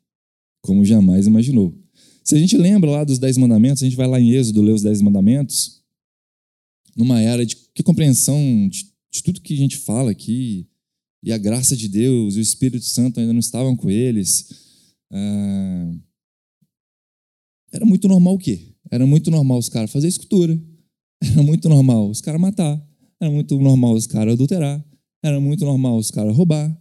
como 0.60 0.84
jamais 0.84 1.26
imaginou. 1.26 1.76
Se 2.22 2.34
a 2.34 2.38
gente 2.38 2.56
lembra 2.56 2.90
lá 2.90 3.04
dos 3.04 3.18
Dez 3.18 3.36
Mandamentos, 3.36 3.82
a 3.82 3.86
gente 3.86 3.96
vai 3.96 4.06
lá 4.06 4.20
em 4.20 4.30
Êxodo 4.32 4.62
ler 4.62 4.72
os 4.72 4.82
Dez 4.82 5.00
Mandamentos, 5.00 5.82
numa 6.96 7.20
era 7.20 7.44
de 7.44 7.56
que 7.56 7.82
compreensão 7.82 8.68
de, 8.68 8.86
de 9.12 9.22
tudo 9.22 9.40
que 9.40 9.54
a 9.54 9.56
gente 9.56 9.78
fala 9.78 10.10
aqui, 10.10 10.68
e 11.22 11.32
a 11.32 11.38
graça 11.38 11.76
de 11.76 11.88
Deus 11.88 12.36
e 12.36 12.38
o 12.38 12.42
Espírito 12.42 12.84
Santo 12.84 13.20
ainda 13.20 13.32
não 13.32 13.40
estavam 13.40 13.76
com 13.76 13.90
eles. 13.90 14.48
Ah, 15.12 15.92
era 17.72 17.84
muito 17.84 18.08
normal 18.08 18.34
o 18.34 18.38
quê? 18.38 18.69
Era 18.90 19.07
muito 19.07 19.31
normal 19.31 19.59
os 19.59 19.68
caras 19.68 19.90
fazer 19.90 20.09
escultura. 20.09 20.61
Era 21.22 21.42
muito 21.42 21.68
normal 21.68 22.11
os 22.11 22.20
caras 22.20 22.40
matar. 22.40 22.83
Era 23.20 23.31
muito 23.31 23.59
normal 23.59 23.94
os 23.94 24.07
caras 24.07 24.35
adulterar. 24.35 24.85
Era 25.22 25.38
muito 25.38 25.64
normal 25.64 25.98
os 25.98 26.11
caras 26.11 26.35
roubar, 26.35 26.74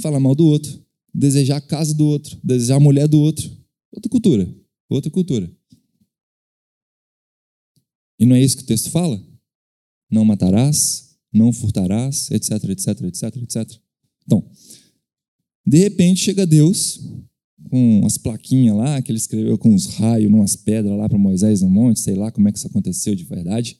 falar 0.00 0.18
mal 0.18 0.34
do 0.34 0.46
outro, 0.46 0.82
desejar 1.12 1.56
a 1.56 1.60
casa 1.60 1.94
do 1.94 2.06
outro, 2.06 2.38
desejar 2.42 2.76
a 2.76 2.80
mulher 2.80 3.06
do 3.06 3.20
outro. 3.20 3.50
Outra 3.92 4.10
cultura. 4.10 4.56
Outra 4.88 5.10
cultura. 5.10 5.50
E 8.18 8.24
não 8.24 8.34
é 8.34 8.42
isso 8.42 8.56
que 8.56 8.62
o 8.62 8.66
texto 8.66 8.90
fala? 8.90 9.22
Não 10.10 10.24
matarás, 10.24 11.18
não 11.32 11.52
furtarás, 11.52 12.30
etc, 12.30 12.64
etc, 12.70 13.02
etc, 13.02 13.36
etc. 13.36 13.80
Então, 14.24 14.50
de 15.66 15.78
repente 15.78 16.20
chega 16.20 16.46
Deus 16.46 17.00
com 17.68 18.02
as 18.04 18.18
plaquinhas 18.18 18.76
lá 18.76 19.00
que 19.02 19.10
ele 19.10 19.18
escreveu 19.18 19.56
com 19.58 19.74
os 19.74 19.86
raios, 19.96 20.32
umas 20.32 20.56
pedras 20.56 20.96
lá 20.96 21.08
para 21.08 21.18
Moisés 21.18 21.60
no 21.62 21.70
monte, 21.70 22.00
sei 22.00 22.14
lá 22.14 22.30
como 22.30 22.48
é 22.48 22.52
que 22.52 22.58
isso 22.58 22.66
aconteceu 22.66 23.14
de 23.14 23.24
verdade. 23.24 23.78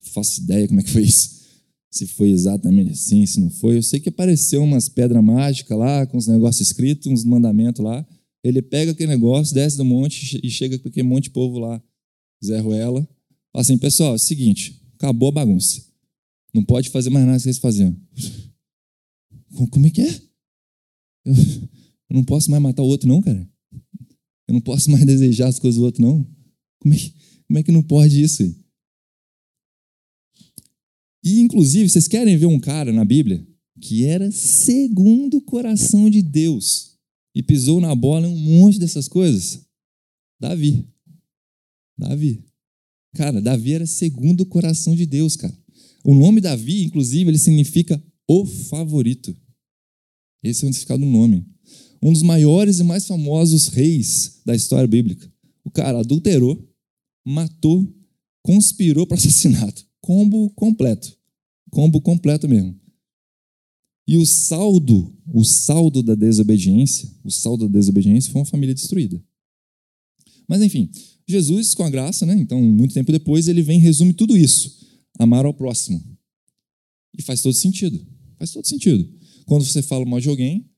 faço 0.00 0.40
ideia 0.40 0.68
como 0.68 0.80
é 0.80 0.82
que 0.82 0.90
foi 0.90 1.02
isso. 1.02 1.42
Se 1.90 2.06
foi 2.06 2.30
exatamente 2.30 2.92
assim, 2.92 3.26
se 3.26 3.40
não 3.40 3.50
foi. 3.50 3.76
Eu 3.76 3.82
sei 3.82 4.00
que 4.00 4.08
apareceu 4.08 4.62
umas 4.62 4.88
pedras 4.88 5.22
mágicas 5.22 5.76
lá, 5.76 6.06
com 6.06 6.16
os 6.16 6.26
negócios 6.26 6.68
escritos, 6.68 7.06
uns 7.06 7.24
mandamentos 7.24 7.84
lá. 7.84 8.06
Ele 8.42 8.62
pega 8.62 8.92
aquele 8.92 9.10
negócio, 9.10 9.54
desce 9.54 9.76
do 9.76 9.84
monte 9.84 10.40
e 10.42 10.50
chega 10.50 10.78
com 10.78 10.88
aquele 10.88 11.06
monte 11.06 11.24
de 11.24 11.30
povo 11.30 11.58
lá, 11.58 11.82
Zé 12.44 12.58
Ruela. 12.58 13.06
Fala 13.52 13.62
assim, 13.62 13.76
pessoal, 13.76 14.12
é 14.12 14.16
o 14.16 14.18
seguinte, 14.18 14.80
acabou 14.94 15.28
a 15.28 15.32
bagunça. 15.32 15.84
Não 16.54 16.64
pode 16.64 16.90
fazer 16.90 17.10
mais 17.10 17.26
nada 17.26 17.36
que 17.36 17.44
vocês 17.44 17.58
faziam. 17.58 17.96
Como 19.70 19.86
é 19.86 19.90
que 19.90 20.00
é? 20.00 20.20
Eu, 21.24 21.34
eu 22.12 22.16
não 22.16 22.24
posso 22.24 22.50
mais 22.50 22.62
matar 22.62 22.82
o 22.82 22.86
outro, 22.86 23.08
não, 23.08 23.22
cara. 23.22 23.48
Eu 24.46 24.52
não 24.52 24.60
posso 24.60 24.90
mais 24.90 25.02
desejar 25.06 25.48
as 25.48 25.58
coisas 25.58 25.78
do 25.78 25.84
outro, 25.84 26.02
não. 26.02 26.28
Como 26.78 26.92
é 26.92 26.98
que, 26.98 27.14
como 27.46 27.58
é 27.58 27.62
que 27.62 27.72
não 27.72 27.82
pode 27.82 28.22
isso? 28.22 28.42
E, 31.24 31.40
inclusive, 31.40 31.88
vocês 31.88 32.06
querem 32.06 32.36
ver 32.36 32.44
um 32.44 32.60
cara 32.60 32.92
na 32.92 33.02
Bíblia 33.02 33.46
que 33.80 34.04
era 34.04 34.30
segundo 34.30 35.38
o 35.38 35.40
coração 35.40 36.10
de 36.10 36.20
Deus 36.20 36.98
e 37.34 37.42
pisou 37.42 37.80
na 37.80 37.94
bola 37.94 38.28
em 38.28 38.30
um 38.30 38.58
monte 38.58 38.78
dessas 38.78 39.08
coisas? 39.08 39.64
Davi. 40.38 40.86
Davi. 41.96 42.44
Cara, 43.14 43.40
Davi 43.40 43.72
era 43.72 43.86
segundo 43.86 44.42
o 44.42 44.46
coração 44.46 44.94
de 44.94 45.06
Deus, 45.06 45.34
cara. 45.34 45.56
O 46.04 46.14
nome 46.14 46.42
Davi, 46.42 46.84
inclusive, 46.84 47.30
ele 47.30 47.38
significa 47.38 48.02
o 48.28 48.44
favorito. 48.44 49.34
Esse 50.42 50.66
é 50.66 50.68
o 50.68 50.72
significado 50.72 51.00
do 51.02 51.10
nome. 51.10 51.46
Um 52.02 52.12
dos 52.12 52.22
maiores 52.22 52.80
e 52.80 52.84
mais 52.84 53.06
famosos 53.06 53.68
reis 53.68 54.40
da 54.44 54.54
história 54.54 54.88
bíblica. 54.88 55.30
O 55.64 55.70
cara 55.70 56.00
adulterou, 56.00 56.68
matou, 57.24 57.86
conspirou 58.42 59.06
para 59.06 59.16
assassinato. 59.18 59.86
Combo 60.00 60.50
completo. 60.50 61.16
Combo 61.70 62.00
completo 62.00 62.48
mesmo. 62.48 62.78
E 64.06 64.16
o 64.16 64.26
saldo, 64.26 65.16
o 65.32 65.44
saldo 65.44 66.02
da 66.02 66.14
desobediência, 66.14 67.08
o 67.22 67.30
saldo 67.30 67.68
da 67.68 67.78
desobediência 67.78 68.32
foi 68.32 68.40
uma 68.40 68.46
família 68.46 68.74
destruída. 68.74 69.22
Mas 70.48 70.60
enfim, 70.60 70.90
Jesus, 71.26 71.74
com 71.74 71.84
a 71.84 71.90
graça, 71.90 72.26
né? 72.26 72.34
Então, 72.34 72.60
muito 72.60 72.94
tempo 72.94 73.12
depois, 73.12 73.46
ele 73.46 73.62
vem 73.62 73.78
e 73.78 73.82
resume 73.82 74.12
tudo 74.12 74.36
isso: 74.36 74.76
amar 75.18 75.46
ao 75.46 75.54
próximo. 75.54 76.02
E 77.16 77.22
faz 77.22 77.40
todo 77.42 77.54
sentido. 77.54 78.04
Faz 78.38 78.50
todo 78.50 78.66
sentido. 78.66 79.08
Quando 79.46 79.64
você 79.64 79.82
fala 79.82 80.04
mal 80.04 80.20
de 80.20 80.28
alguém, 80.28 80.68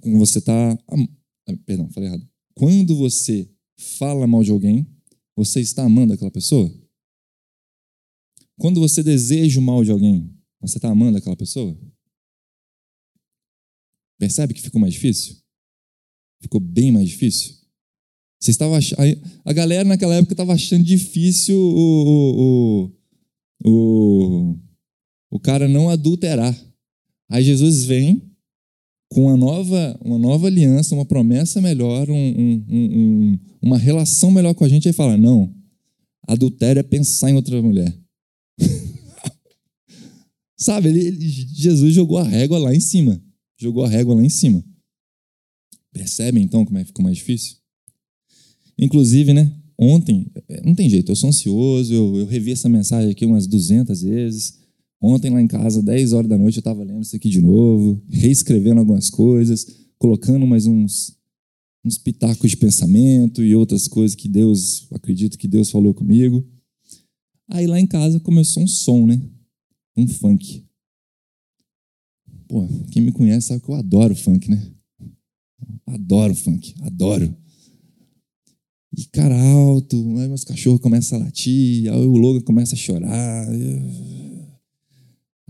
quando 0.00 0.18
você 0.18 0.38
está. 0.38 0.78
Ah, 0.88 1.56
perdão, 1.64 1.90
falei 1.90 2.08
errado. 2.08 2.28
Quando 2.54 2.96
você 2.96 3.50
fala 3.98 4.26
mal 4.26 4.42
de 4.42 4.50
alguém, 4.50 4.86
você 5.36 5.60
está 5.60 5.84
amando 5.84 6.12
aquela 6.12 6.30
pessoa? 6.30 6.72
Quando 8.58 8.80
você 8.80 9.02
deseja 9.02 9.58
o 9.58 9.62
mal 9.62 9.82
de 9.82 9.90
alguém, 9.90 10.32
você 10.60 10.78
está 10.78 10.90
amando 10.90 11.18
aquela 11.18 11.36
pessoa? 11.36 11.76
Percebe 14.18 14.54
que 14.54 14.62
ficou 14.62 14.80
mais 14.80 14.94
difícil? 14.94 15.36
Ficou 16.40 16.60
bem 16.60 16.92
mais 16.92 17.08
difícil? 17.08 17.56
Você 18.38 18.50
estava 18.50 18.76
ach... 18.76 18.92
A 19.44 19.52
galera 19.52 19.88
naquela 19.88 20.14
época 20.14 20.34
estava 20.34 20.52
achando 20.52 20.84
difícil 20.84 21.56
o, 21.56 22.92
o, 23.64 23.68
o, 23.68 24.58
o 25.30 25.40
cara 25.40 25.68
não 25.68 25.88
adulterar. 25.88 26.56
Aí 27.28 27.42
Jesus 27.42 27.84
vem 27.84 28.31
com 29.12 29.26
uma 29.26 29.36
nova, 29.36 30.00
uma 30.02 30.18
nova 30.18 30.46
aliança, 30.46 30.94
uma 30.94 31.04
promessa 31.04 31.60
melhor, 31.60 32.08
um, 32.08 32.14
um, 32.16 32.64
um, 32.70 33.38
uma 33.60 33.76
relação 33.76 34.30
melhor 34.30 34.54
com 34.54 34.64
a 34.64 34.68
gente, 34.68 34.88
e 34.88 34.92
fala: 34.92 35.18
não, 35.18 35.54
adultério 36.26 36.80
é 36.80 36.82
pensar 36.82 37.30
em 37.30 37.34
outra 37.34 37.60
mulher. 37.60 37.94
Sabe, 40.56 40.88
ele, 40.88 41.00
ele, 41.00 41.28
Jesus 41.28 41.92
jogou 41.92 42.16
a 42.16 42.24
régua 42.24 42.58
lá 42.58 42.74
em 42.74 42.80
cima. 42.80 43.22
Jogou 43.60 43.84
a 43.84 43.88
régua 43.88 44.14
lá 44.14 44.24
em 44.24 44.30
cima. 44.30 44.64
Percebem 45.92 46.42
então 46.42 46.64
como 46.64 46.78
é 46.78 46.80
que 46.80 46.86
ficou 46.86 47.04
mais 47.04 47.18
difícil? 47.18 47.56
Inclusive, 48.78 49.34
né? 49.34 49.54
Ontem, 49.78 50.26
é, 50.48 50.62
não 50.62 50.74
tem 50.74 50.88
jeito, 50.88 51.12
eu 51.12 51.16
sou 51.16 51.28
ansioso, 51.28 51.92
eu, 51.92 52.20
eu 52.20 52.26
revi 52.26 52.52
essa 52.52 52.68
mensagem 52.68 53.10
aqui 53.10 53.26
umas 53.26 53.46
200 53.46 54.00
vezes. 54.00 54.61
Ontem 55.04 55.30
lá 55.30 55.42
em 55.42 55.48
casa, 55.48 55.82
10 55.82 56.12
horas 56.12 56.28
da 56.28 56.38
noite, 56.38 56.58
eu 56.58 56.60
estava 56.60 56.84
lendo 56.84 57.02
isso 57.02 57.16
aqui 57.16 57.28
de 57.28 57.40
novo, 57.40 58.00
reescrevendo 58.08 58.78
algumas 58.78 59.10
coisas, 59.10 59.66
colocando 59.98 60.46
mais 60.46 60.64
uns, 60.64 61.18
uns 61.84 61.98
pitacos 61.98 62.50
de 62.50 62.56
pensamento 62.56 63.42
e 63.42 63.52
outras 63.52 63.88
coisas 63.88 64.14
que 64.14 64.28
Deus, 64.28 64.86
acredito 64.92 65.36
que 65.36 65.48
Deus 65.48 65.72
falou 65.72 65.92
comigo. 65.92 66.46
Aí 67.48 67.66
lá 67.66 67.80
em 67.80 67.86
casa 67.86 68.20
começou 68.20 68.62
um 68.62 68.68
som, 68.68 69.04
né? 69.04 69.20
Um 69.96 70.06
funk. 70.06 70.64
Pô, 72.46 72.68
quem 72.92 73.02
me 73.02 73.10
conhece 73.10 73.48
sabe 73.48 73.60
que 73.60 73.70
eu 73.70 73.74
adoro 73.74 74.14
funk, 74.14 74.48
né? 74.48 74.72
Adoro 75.84 76.32
funk, 76.36 76.76
adoro. 76.80 77.36
E 78.96 79.04
cara 79.06 79.34
alto, 79.36 79.96
aí 80.18 80.28
meus 80.28 80.44
cachorros 80.44 80.80
começam 80.80 81.18
a 81.18 81.24
latir, 81.24 81.92
aí 81.92 82.06
o 82.06 82.16
Logan 82.16 82.42
começa 82.42 82.76
a 82.76 82.78
chorar. 82.78 83.48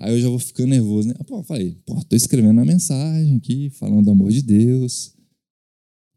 Aí 0.02 0.12
eu 0.12 0.20
já 0.20 0.28
vou 0.28 0.38
ficando 0.40 0.70
nervoso, 0.70 1.06
né? 1.06 1.14
Pô, 1.24 1.44
falei, 1.44 1.76
pô, 1.86 2.02
tô 2.04 2.16
escrevendo 2.16 2.58
uma 2.58 2.64
mensagem 2.64 3.36
aqui, 3.36 3.70
falando 3.70 4.06
do 4.06 4.10
amor 4.10 4.32
de 4.32 4.42
Deus. 4.42 5.14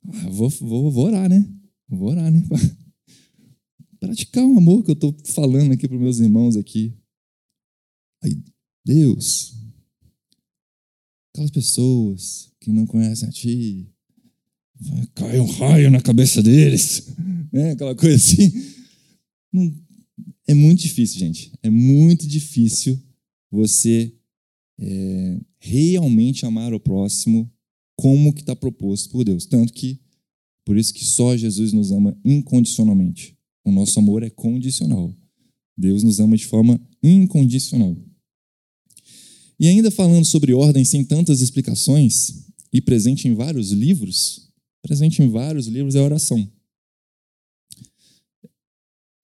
Ah, 0.04 0.30
vou, 0.32 0.50
vou, 0.50 0.92
vou 0.92 1.06
orar, 1.06 1.30
né? 1.30 1.48
Vou 1.88 2.10
orar, 2.10 2.32
né? 2.32 2.42
Praticar 4.00 4.44
o 4.44 4.58
amor 4.58 4.84
que 4.84 4.90
eu 4.90 4.96
tô 4.96 5.16
falando 5.26 5.72
aqui 5.72 5.88
para 5.88 6.00
meus 6.00 6.20
irmãos 6.20 6.58
aqui. 6.58 6.98
Aí, 8.24 8.36
Deus, 8.84 9.56
aquelas 11.32 11.52
pessoas 11.52 12.52
que 12.60 12.72
não 12.72 12.88
conhecem 12.88 13.30
a 13.30 13.32
Ti, 13.32 13.88
cai 15.14 15.40
um 15.40 15.46
raio 15.46 15.92
na 15.92 16.02
cabeça 16.02 16.42
deles, 16.42 17.14
né? 17.54 17.74
aquela 17.74 17.94
coisa 17.94 18.16
assim. 18.16 18.52
É 20.48 20.56
muito 20.56 20.82
difícil, 20.82 21.20
gente. 21.20 21.54
É 21.62 21.70
muito 21.70 22.28
difícil 22.28 23.00
você 23.56 24.14
é, 24.80 25.40
realmente 25.60 26.46
amar 26.46 26.74
o 26.74 26.80
próximo 26.80 27.52
como 27.96 28.34
que 28.34 28.42
está 28.42 28.56
proposto 28.56 29.10
por 29.10 29.24
Deus. 29.24 29.46
Tanto 29.46 29.74
que, 29.74 30.00
por 30.66 30.78
isso 30.78 30.94
que 30.94 31.04
só 31.04 31.36
Jesus 31.36 31.72
nos 31.74 31.92
ama 31.92 32.18
incondicionalmente. 32.24 33.38
O 33.64 33.72
nosso 33.72 33.98
amor 33.98 34.22
é 34.22 34.30
condicional. 34.30 35.16
Deus 35.78 36.04
nos 36.04 36.20
ama 36.20 36.38
de 36.38 36.46
forma 36.46 36.80
incondicional. 37.02 37.98
E 39.60 39.68
ainda 39.68 39.90
falando 39.90 40.26
sobre 40.26 40.54
ordem 40.54 40.84
sem 40.84 41.04
tantas 41.04 41.42
explicações, 41.42 42.46
e 42.76 42.82
presente 42.82 43.26
em 43.26 43.34
vários 43.34 43.72
livros, 43.72 44.50
presente 44.82 45.22
em 45.22 45.30
vários 45.30 45.66
livros 45.66 45.96
é 45.96 46.00
a 46.00 46.04
oração. 46.04 46.52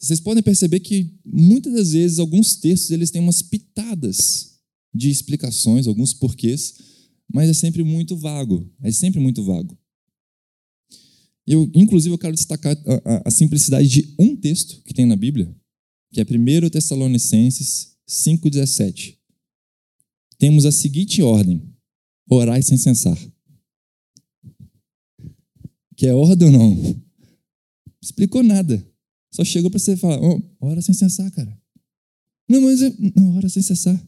Vocês 0.01 0.19
podem 0.19 0.41
perceber 0.41 0.79
que 0.79 1.13
muitas 1.23 1.71
das 1.73 1.91
vezes 1.91 2.17
alguns 2.17 2.55
textos 2.55 2.89
eles 2.89 3.11
têm 3.11 3.21
umas 3.21 3.43
pitadas 3.43 4.57
de 4.93 5.11
explicações, 5.11 5.85
alguns 5.85 6.11
porquês, 6.11 6.73
mas 7.31 7.49
é 7.49 7.53
sempre 7.53 7.83
muito 7.83 8.17
vago, 8.17 8.67
é 8.81 8.91
sempre 8.91 9.19
muito 9.19 9.43
vago. 9.43 9.77
Eu, 11.45 11.69
inclusive, 11.75 12.13
eu 12.13 12.17
quero 12.17 12.33
destacar 12.33 12.75
a, 12.75 13.15
a, 13.15 13.21
a 13.25 13.31
simplicidade 13.31 13.87
de 13.87 14.15
um 14.17 14.35
texto 14.35 14.81
que 14.83 14.93
tem 14.93 15.05
na 15.05 15.15
Bíblia, 15.15 15.55
que 16.11 16.19
é 16.19 16.23
1 16.23 16.69
Tessalonicenses 16.69 17.95
5,17. 18.09 19.17
Temos 20.39 20.65
a 20.65 20.71
seguinte 20.71 21.21
ordem: 21.21 21.61
orai 22.27 22.63
sem 22.63 22.77
cessar. 22.77 23.17
Quer 25.95 26.13
ordem 26.13 26.47
ou 26.47 26.51
não? 26.51 27.01
Explicou 28.01 28.41
nada. 28.41 28.90
Só 29.31 29.43
chegou 29.45 29.71
para 29.71 29.79
você 29.79 29.95
falar, 29.95 30.21
oh, 30.21 30.41
ora 30.59 30.81
sem 30.81 30.93
cessar, 30.93 31.31
cara. 31.31 31.57
Não, 32.49 32.61
mas 32.61 32.81
eu... 32.81 32.93
não, 33.15 33.37
ora 33.37 33.47
sem 33.47 33.63
cessar. 33.63 33.99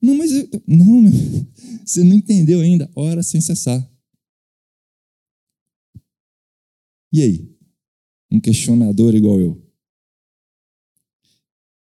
Não, 0.00 0.14
mas 0.16 0.32
eu... 0.32 0.48
não, 0.66 1.02
meu. 1.02 1.12
Você 1.84 2.02
não 2.02 2.14
entendeu 2.14 2.60
ainda. 2.60 2.90
Ora 2.94 3.22
sem 3.22 3.42
cessar. 3.42 3.86
E 7.12 7.20
aí? 7.20 7.54
Um 8.30 8.40
questionador 8.40 9.14
igual 9.14 9.38
eu. 9.38 9.62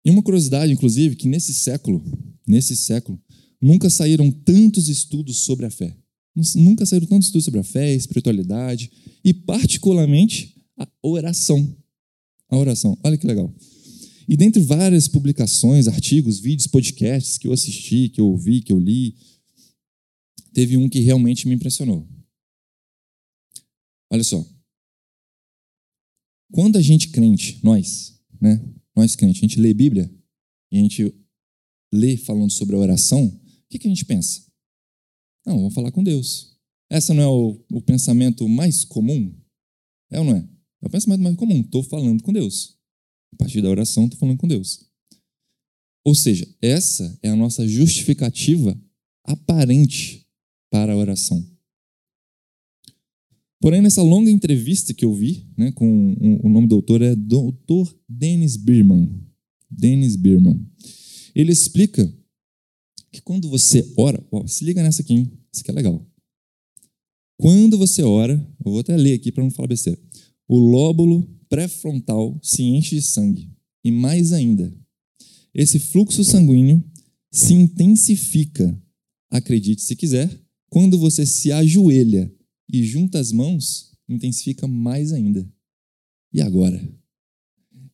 E 0.05 0.11
uma 0.11 0.23
curiosidade, 0.23 0.73
inclusive, 0.73 1.17
que 1.17 1.29
nesse 1.29 1.55
século, 1.55 2.03
nesse 2.47 2.77
século, 2.77 3.21
nunca 3.61 3.89
saíram 3.89 4.31
tantos 4.31 4.89
estudos 4.89 5.39
sobre 5.39 5.67
a 5.67 5.71
fé. 5.71 5.97
Nunca 6.55 6.85
saíram 6.85 7.07
tantos 7.07 7.29
estudos 7.29 7.45
sobre 7.45 7.61
a 7.61 7.65
fé, 7.65 7.95
espiritualidade 7.95 8.91
e, 9.25 9.33
particularmente, 9.33 10.55
a 10.77 10.87
oração. 11.01 11.77
A 12.49 12.57
oração. 12.57 12.99
Olha 13.03 13.17
que 13.17 13.27
legal. 13.27 13.53
E 14.29 14.37
dentre 14.37 14.61
várias 14.61 15.07
publicações, 15.07 15.87
artigos, 15.87 16.41
vídeos, 16.41 16.67
podcasts 16.67 17.39
que 17.39 17.47
eu 17.47 17.53
assisti, 17.53 18.09
que 18.09 18.21
eu 18.21 18.27
ouvi, 18.27 18.61
que 18.61 18.73
eu 18.73 18.79
li, 18.79 19.17
teve 20.53 20.77
um 20.77 20.89
que 20.89 21.01
realmente 21.01 21.47
me 21.47 21.55
impressionou. 21.55 22.09
Olha 24.11 24.25
só. 24.25 24.45
Quando 26.51 26.77
a 26.77 26.83
gente 26.83 27.09
crente, 27.09 27.61
nós, 27.63 28.21
né? 28.41 28.65
Nós 28.95 29.15
crentes, 29.15 29.41
a 29.43 29.47
gente 29.47 29.61
lê 29.61 29.75
Bíblia 29.75 30.13
e 30.73 30.79
a 30.79 30.81
gente 30.81 31.15
lê 31.93 32.17
falando 32.17 32.51
sobre 32.51 32.75
a 32.75 32.79
oração, 32.79 33.27
o 33.27 33.69
que, 33.69 33.79
que 33.79 33.87
a 33.87 33.91
gente 33.91 34.05
pensa? 34.05 34.45
Não, 35.45 35.57
vamos 35.57 35.75
falar 35.75 35.93
com 35.93 36.03
Deus. 36.03 36.57
Essa 36.91 37.13
não 37.13 37.23
é 37.23 37.27
o, 37.27 37.65
o 37.73 37.83
pensamento 37.83 38.49
mais 38.49 38.85
comum? 38.85 39.35
É 40.11 40.19
ou 40.19 40.25
não 40.25 40.37
é? 40.37 40.56
É 40.83 40.87
o 40.87 40.91
pensamento 40.91 41.23
mais 41.23 41.37
comum. 41.37 41.61
Estou 41.61 41.83
falando 41.83 42.23
com 42.23 42.33
Deus. 42.33 42.77
A 43.33 43.37
partir 43.37 43.61
da 43.61 43.71
oração, 43.71 44.05
estou 44.05 44.19
falando 44.19 44.39
com 44.39 44.49
Deus. 44.49 44.85
Ou 46.05 46.15
seja, 46.15 46.47
essa 46.63 47.19
é 47.23 47.29
a 47.29 47.37
nossa 47.37 47.67
justificativa 47.67 48.81
aparente 49.25 50.27
para 50.71 50.93
a 50.93 50.97
oração. 50.97 51.45
Porém, 53.61 53.81
nessa 53.81 54.03
longa 54.03 54.31
entrevista 54.31 54.95
que 54.95 55.05
eu 55.05 55.13
vi, 55.13 55.51
né, 55.57 55.73
com 55.73 55.87
um, 55.89 56.47
o 56.47 56.49
nome 56.49 56.69
do 56.69 56.77
autor 56.77 57.03
é 57.03 57.17
Dr. 57.17 57.93
Dennis 58.09 58.57
Birman. 58.57 59.21
Dennis 59.69 60.15
Birman. 60.15 60.65
Ele 61.35 61.51
explica 61.51 62.13
que 63.11 63.21
quando 63.21 63.49
você 63.49 63.93
ora, 63.97 64.25
ó, 64.31 64.47
se 64.47 64.65
liga 64.65 64.83
nessa 64.83 65.03
aqui, 65.03 65.15
hein? 65.15 65.33
Isso 65.53 65.63
aqui 65.63 65.71
é 65.71 65.75
legal. 65.75 66.07
Quando 67.39 67.77
você 67.77 68.03
ora, 68.03 68.35
eu 68.65 68.71
vou 68.71 68.81
até 68.81 68.97
ler 68.97 69.15
aqui 69.15 69.33
para 69.33 69.43
não 69.43 69.51
falar 69.51 69.69
besteira. 69.69 70.01
O 70.49 70.59
lóbulo 70.59 71.23
pré-frontal 71.49 72.39
se 72.43 72.63
enche 72.63 72.97
de 72.97 73.03
sangue. 73.03 73.51
E 73.85 73.91
mais 73.91 74.33
ainda, 74.33 74.77
esse 75.55 75.79
fluxo 75.79 76.23
sanguíneo 76.25 76.85
se 77.31 77.55
intensifica, 77.55 78.77
acredite 79.31 79.83
se 79.83 79.95
quiser, 79.95 80.43
quando 80.69 80.99
você 80.99 81.25
se 81.25 81.53
ajoelha 81.53 82.33
e 82.73 82.85
junta 82.85 83.19
as 83.19 83.33
mãos, 83.33 83.93
intensifica 84.09 84.67
mais 84.67 85.13
ainda. 85.13 85.49
E 86.33 86.41
agora? 86.41 86.87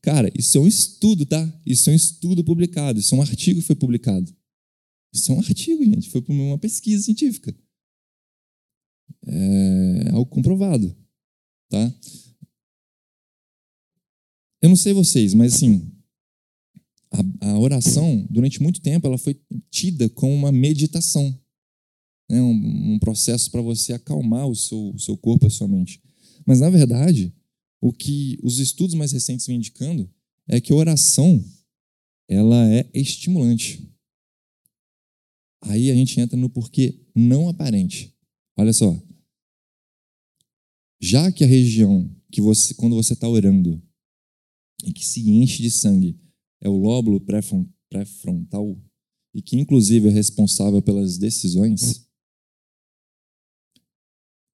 Cara, 0.00 0.32
isso 0.36 0.58
é 0.58 0.60
um 0.60 0.66
estudo, 0.66 1.24
tá? 1.24 1.60
Isso 1.64 1.88
é 1.88 1.92
um 1.92 1.96
estudo 1.96 2.42
publicado, 2.42 2.98
isso 2.98 3.14
é 3.14 3.18
um 3.18 3.22
artigo 3.22 3.60
que 3.60 3.66
foi 3.66 3.76
publicado. 3.76 4.34
Isso 5.14 5.30
é 5.30 5.34
um 5.34 5.38
artigo, 5.38 5.84
gente, 5.84 6.08
foi 6.10 6.24
uma 6.28 6.58
pesquisa 6.58 7.04
científica. 7.04 7.54
É 9.26 10.10
algo 10.10 10.26
comprovado, 10.26 10.96
tá? 11.68 11.94
Eu 14.62 14.68
não 14.68 14.76
sei 14.76 14.92
vocês, 14.92 15.34
mas 15.34 15.54
assim, 15.54 15.92
a, 17.10 17.48
a 17.50 17.58
oração, 17.58 18.26
durante 18.30 18.62
muito 18.62 18.80
tempo, 18.80 19.06
ela 19.06 19.18
foi 19.18 19.38
tida 19.70 20.08
como 20.08 20.32
uma 20.32 20.52
meditação 20.52 21.38
né, 22.32 22.40
um, 22.40 22.94
um 22.94 22.98
processo 22.98 23.50
para 23.50 23.60
você 23.60 23.92
acalmar 23.92 24.46
o 24.46 24.56
seu, 24.56 24.94
o 24.94 24.98
seu 24.98 25.16
corpo, 25.18 25.46
a 25.46 25.50
sua 25.50 25.68
mente. 25.68 26.00
Mas, 26.46 26.60
na 26.60 26.70
verdade, 26.70 27.34
o 27.78 27.92
que 27.92 28.38
os 28.42 28.58
estudos 28.58 28.94
mais 28.94 29.12
recentes 29.12 29.46
vêm 29.46 29.56
indicando 29.56 30.10
é 30.48 30.58
que 30.58 30.72
a 30.72 30.76
oração 30.76 31.44
ela 32.26 32.66
é 32.72 32.88
estimulante. 32.94 33.86
Aí 35.60 35.90
a 35.90 35.94
gente 35.94 36.18
entra 36.18 36.36
no 36.36 36.48
porquê 36.48 36.98
não 37.14 37.48
aparente. 37.50 38.14
Olha 38.56 38.72
só. 38.72 38.98
Já 41.00 41.30
que 41.30 41.44
a 41.44 41.46
região 41.46 42.10
que 42.30 42.40
você, 42.40 42.72
quando 42.74 42.96
você 42.96 43.12
está 43.12 43.28
orando, 43.28 43.82
e 44.82 44.92
que 44.92 45.04
se 45.04 45.28
enche 45.30 45.62
de 45.62 45.70
sangue, 45.70 46.18
é 46.60 46.68
o 46.68 46.76
lóbulo 46.76 47.20
pré-frontal, 47.20 48.80
e 49.34 49.40
que 49.40 49.56
inclusive 49.56 50.08
é 50.08 50.10
responsável 50.12 50.82
pelas 50.82 51.18
decisões, 51.18 52.08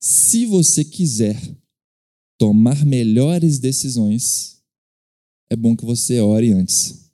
se 0.00 0.46
você 0.46 0.84
quiser 0.84 1.36
tomar 2.38 2.84
melhores 2.84 3.58
decisões, 3.58 4.62
é 5.50 5.56
bom 5.56 5.76
que 5.76 5.84
você 5.84 6.20
ore 6.20 6.52
antes. 6.52 7.10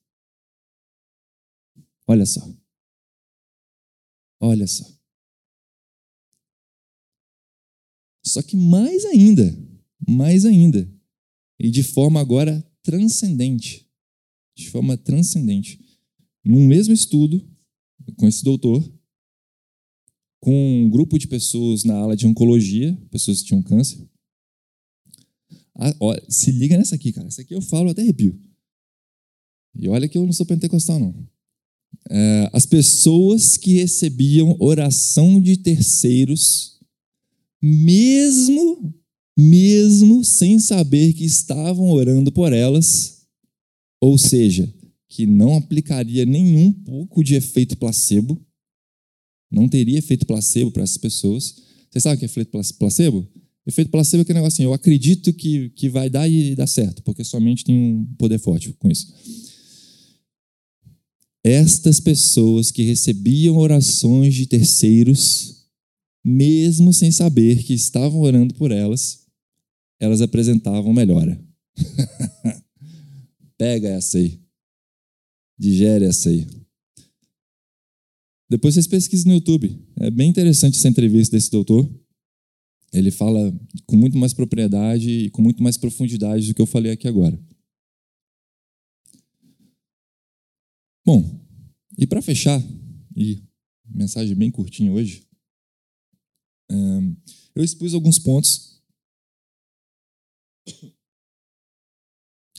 Olha 2.06 2.26
só. 2.26 2.42
Olha 4.40 4.66
só. 4.66 4.84
Só 8.26 8.42
que 8.42 8.56
mais 8.56 9.04
ainda, 9.06 9.44
mais 10.06 10.44
ainda, 10.44 10.90
e 11.58 11.70
de 11.70 11.82
forma 11.82 12.20
agora 12.20 12.62
transcendente, 12.84 13.90
de 14.56 14.70
forma 14.70 14.96
transcendente, 14.96 15.80
num 16.44 16.64
mesmo 16.64 16.94
estudo 16.94 17.44
com 18.16 18.28
esse 18.28 18.44
doutor, 18.44 18.80
com 20.40 20.84
um 20.84 20.90
grupo 20.90 21.18
de 21.18 21.26
pessoas 21.26 21.84
na 21.84 21.96
ala 21.96 22.14
de 22.14 22.26
oncologia, 22.26 22.94
pessoas 23.10 23.40
que 23.40 23.48
tinham 23.48 23.62
câncer. 23.62 24.06
Ah, 25.74 25.96
olha, 25.98 26.22
se 26.28 26.52
liga 26.52 26.76
nessa 26.76 26.94
aqui, 26.94 27.10
cara. 27.12 27.26
Essa 27.26 27.40
aqui 27.40 27.54
eu 27.54 27.62
falo 27.62 27.90
até 27.90 28.02
arrepio. 28.02 28.38
E 29.74 29.88
olha 29.88 30.06
que 30.06 30.16
eu 30.16 30.24
não 30.24 30.32
sou 30.32 30.46
pentecostal, 30.46 31.00
não. 31.00 31.28
É, 32.10 32.50
as 32.52 32.66
pessoas 32.66 33.56
que 33.56 33.74
recebiam 33.74 34.56
oração 34.60 35.40
de 35.40 35.56
terceiros, 35.56 36.78
mesmo, 37.60 38.94
mesmo 39.36 40.24
sem 40.24 40.58
saber 40.58 41.12
que 41.12 41.24
estavam 41.24 41.90
orando 41.90 42.30
por 42.30 42.52
elas, 42.52 43.26
ou 44.00 44.16
seja, 44.16 44.72
que 45.08 45.26
não 45.26 45.56
aplicaria 45.56 46.24
nenhum 46.24 46.72
pouco 46.72 47.22
de 47.22 47.34
efeito 47.34 47.76
placebo, 47.76 48.40
não 49.50 49.68
teria 49.68 49.98
efeito 49.98 50.26
placebo 50.26 50.70
para 50.70 50.82
essas 50.82 50.98
pessoas. 50.98 51.54
Vocês 51.90 52.02
sabem 52.02 52.16
o 52.16 52.18
que 52.18 52.24
é 52.24 52.26
efeito 52.26 52.50
placebo? 52.78 53.28
Efeito 53.66 53.90
placebo 53.90 54.20
é 54.20 54.22
aquele 54.22 54.38
negócio 54.38 54.56
assim, 54.56 54.64
eu 54.64 54.72
acredito 54.72 55.32
que, 55.32 55.70
que 55.70 55.88
vai 55.88 56.10
dar 56.10 56.28
e 56.28 56.54
dá 56.54 56.66
certo, 56.66 57.02
porque 57.02 57.24
sua 57.24 57.40
mente 57.40 57.64
tem 57.64 57.74
um 57.74 58.04
poder 58.18 58.38
forte 58.38 58.72
com 58.74 58.90
isso. 58.90 59.12
Estas 61.42 62.00
pessoas 62.00 62.70
que 62.70 62.82
recebiam 62.82 63.56
orações 63.56 64.34
de 64.34 64.46
terceiros, 64.46 65.66
mesmo 66.24 66.92
sem 66.92 67.10
saber 67.10 67.62
que 67.62 67.74
estavam 67.74 68.20
orando 68.20 68.54
por 68.54 68.70
elas, 68.70 69.23
elas 70.04 70.20
apresentavam 70.20 70.92
melhora. 70.92 71.42
Pega 73.58 73.88
essa 73.88 74.18
aí. 74.18 74.40
Digere 75.58 76.04
essa 76.04 76.28
aí. 76.28 76.46
Depois 78.48 78.74
vocês 78.74 78.86
pesquisem 78.86 79.28
no 79.28 79.34
YouTube. 79.34 79.76
É 79.96 80.10
bem 80.10 80.28
interessante 80.28 80.76
essa 80.76 80.88
entrevista 80.88 81.36
desse 81.36 81.50
doutor. 81.50 81.88
Ele 82.92 83.10
fala 83.10 83.52
com 83.86 83.96
muito 83.96 84.16
mais 84.16 84.32
propriedade 84.32 85.10
e 85.10 85.30
com 85.30 85.42
muito 85.42 85.62
mais 85.62 85.76
profundidade 85.76 86.46
do 86.46 86.54
que 86.54 86.62
eu 86.62 86.66
falei 86.66 86.92
aqui 86.92 87.08
agora. 87.08 87.38
Bom, 91.04 91.40
e 91.98 92.06
para 92.06 92.22
fechar, 92.22 92.62
e 93.16 93.42
mensagem 93.84 94.34
bem 94.34 94.50
curtinha 94.50 94.92
hoje, 94.92 95.26
eu 97.54 97.62
expus 97.62 97.94
alguns 97.94 98.18
pontos. 98.18 98.73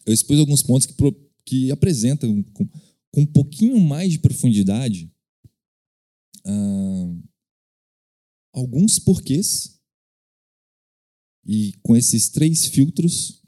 Eu 0.05 0.13
expus 0.13 0.39
alguns 0.39 0.61
pontos 0.61 0.85
que, 0.85 0.93
que 1.45 1.71
apresentam 1.71 2.43
com, 2.43 2.67
com 3.11 3.21
um 3.21 3.25
pouquinho 3.25 3.79
mais 3.79 4.11
de 4.11 4.19
profundidade 4.19 5.11
uh, 6.45 7.23
alguns 8.53 8.99
porquês 8.99 9.81
e 11.45 11.73
com 11.83 11.95
esses 11.95 12.29
três 12.29 12.65
filtros 12.65 13.43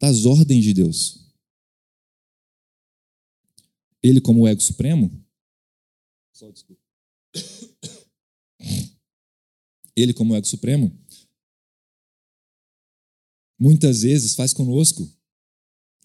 das 0.00 0.24
ordens 0.24 0.64
de 0.64 0.74
Deus. 0.74 1.26
Ele, 4.02 4.20
como 4.20 4.42
o 4.42 4.48
ego 4.48 4.60
supremo. 4.60 5.24
Ele, 9.96 10.12
como 10.12 10.36
ego 10.36 10.46
supremo, 10.46 10.96
muitas 13.58 14.02
vezes 14.02 14.34
faz 14.34 14.52
conosco 14.52 15.10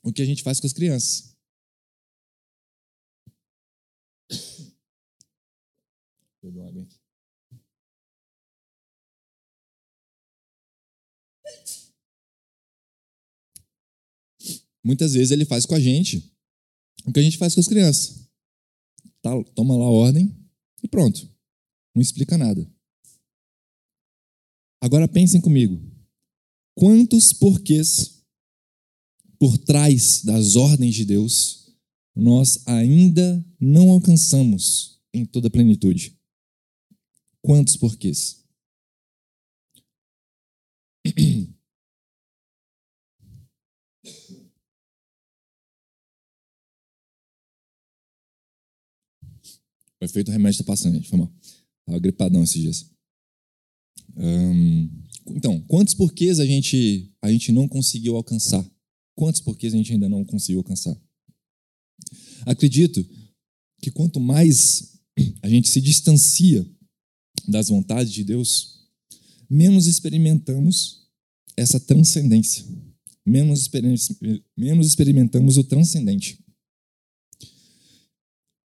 o 0.04 0.12
que 0.12 0.22
a 0.22 0.26
gente 0.26 0.44
faz 0.44 0.60
com 0.60 0.68
as 0.68 0.74
crianças. 0.74 1.32
Muitas 14.84 15.14
vezes 15.14 15.32
ele 15.32 15.46
faz 15.46 15.66
com 15.66 15.76
a 15.76 15.80
gente 15.80 16.34
o 17.06 17.14
que 17.14 17.20
a 17.20 17.24
gente 17.24 17.38
faz 17.38 17.54
com 17.54 17.60
as 17.60 17.68
crianças. 17.68 18.28
Tá, 19.22 19.32
toma 19.56 19.78
lá 19.78 19.86
a 19.86 19.92
ordem 19.92 20.36
e 20.82 20.88
pronto. 20.88 21.30
Não 21.94 22.02
explica 22.02 22.38
nada. 22.38 22.68
Agora 24.82 25.08
pensem 25.08 25.40
comigo. 25.40 25.80
Quantos 26.76 27.34
porquês 27.34 28.24
por 29.40 29.58
trás 29.58 30.24
das 30.24 30.56
ordens 30.56 30.96
de 30.96 31.06
Deus 31.06 31.76
nós 32.16 32.66
ainda 32.68 33.44
não 33.60 33.90
alcançamos 33.90 35.00
em 35.14 35.26
toda 35.26 35.48
a 35.48 35.52
plenitude? 35.52 36.18
Quantos 37.42 37.76
porquês? 37.78 38.44
O 50.00 50.04
efeito 50.04 50.32
remédio 50.32 50.62
está 50.62 50.64
passando, 50.64 50.96
gente. 50.96 51.08
Foi 51.08 51.20
mal. 51.20 51.32
Estava 51.82 52.00
gripadão 52.00 52.44
esses 52.44 52.60
dias. 52.60 52.92
Então, 55.28 55.62
quantos 55.62 55.94
porquês 55.94 56.40
a 56.40 56.46
gente, 56.46 57.12
a 57.22 57.32
gente 57.32 57.52
não 57.52 57.68
conseguiu 57.68 58.16
alcançar? 58.16 58.68
Quantos 59.16 59.42
porquês 59.42 59.74
a 59.74 59.78
gente 59.78 59.94
ainda 59.94 60.10
não 60.10 60.26
conseguiu 60.26 60.60
alcançar? 60.60 61.00
Acredito 62.46 63.08
que 63.82 63.92
quanto 63.92 64.20
mais 64.20 65.00
a 65.42 65.50
gente 65.50 65.70
se 65.70 65.80
distancia 65.82 66.68
das 67.48 67.70
vontades 67.70 68.12
de 68.12 68.24
Deus, 68.24 68.88
menos 69.50 69.88
experimentamos 69.88 71.08
essa 71.58 71.80
transcendência, 71.80 72.66
menos, 73.26 73.70
menos 74.58 74.88
experimentamos 74.88 75.58
o 75.58 75.64
transcendente. 75.64 76.40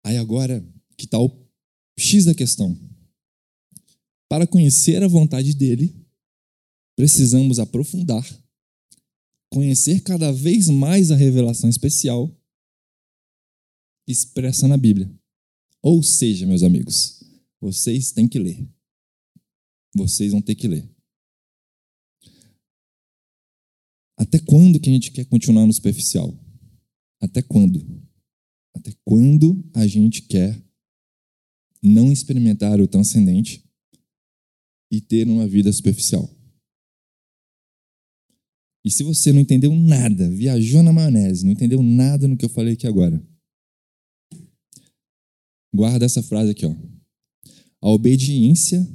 Aí 0.03 0.17
agora, 0.17 0.63
que 0.97 1.07
tal 1.07 1.29
tá 1.29 1.45
X 1.97 2.25
da 2.25 2.35
questão? 2.35 2.77
Para 4.29 4.45
conhecer 4.45 5.01
a 5.01 5.07
vontade 5.07 5.53
dele, 5.53 6.04
precisamos 6.95 7.59
aprofundar, 7.59 8.25
conhecer 9.49 10.01
cada 10.01 10.31
vez 10.31 10.69
mais 10.69 11.11
a 11.11 11.15
revelação 11.15 11.69
especial 11.69 12.33
expressa 14.07 14.67
na 14.67 14.77
Bíblia. 14.77 15.11
Ou 15.81 16.01
seja, 16.01 16.45
meus 16.45 16.63
amigos, 16.63 17.23
vocês 17.59 18.11
têm 18.11 18.27
que 18.27 18.39
ler. 18.39 18.67
Vocês 19.95 20.31
vão 20.31 20.41
ter 20.41 20.55
que 20.55 20.67
ler. 20.67 20.89
Até 24.17 24.39
quando 24.39 24.79
que 24.79 24.89
a 24.89 24.93
gente 24.93 25.11
quer 25.11 25.25
continuar 25.25 25.65
no 25.65 25.73
superficial? 25.73 26.33
Até 27.19 27.41
quando? 27.41 27.85
Até 28.73 28.93
quando 29.03 29.63
a 29.73 29.85
gente 29.87 30.23
quer 30.23 30.61
não 31.81 32.11
experimentar 32.11 32.79
o 32.81 32.87
transcendente 32.87 33.63
e 34.91 35.01
ter 35.01 35.27
uma 35.27 35.47
vida 35.47 35.71
superficial. 35.71 36.29
E 38.85 38.91
se 38.91 39.01
você 39.01 39.33
não 39.33 39.39
entendeu 39.39 39.75
nada, 39.75 40.29
viajou 40.29 40.83
na 40.83 40.93
maionese, 40.93 41.43
não 41.43 41.51
entendeu 41.51 41.81
nada 41.81 42.27
no 42.27 42.37
que 42.37 42.45
eu 42.45 42.49
falei 42.49 42.75
aqui 42.75 42.85
agora, 42.85 43.19
guarda 45.73 46.05
essa 46.05 46.21
frase 46.21 46.51
aqui, 46.51 46.67
ó. 46.67 46.75
A 47.81 47.89
obediência 47.89 48.87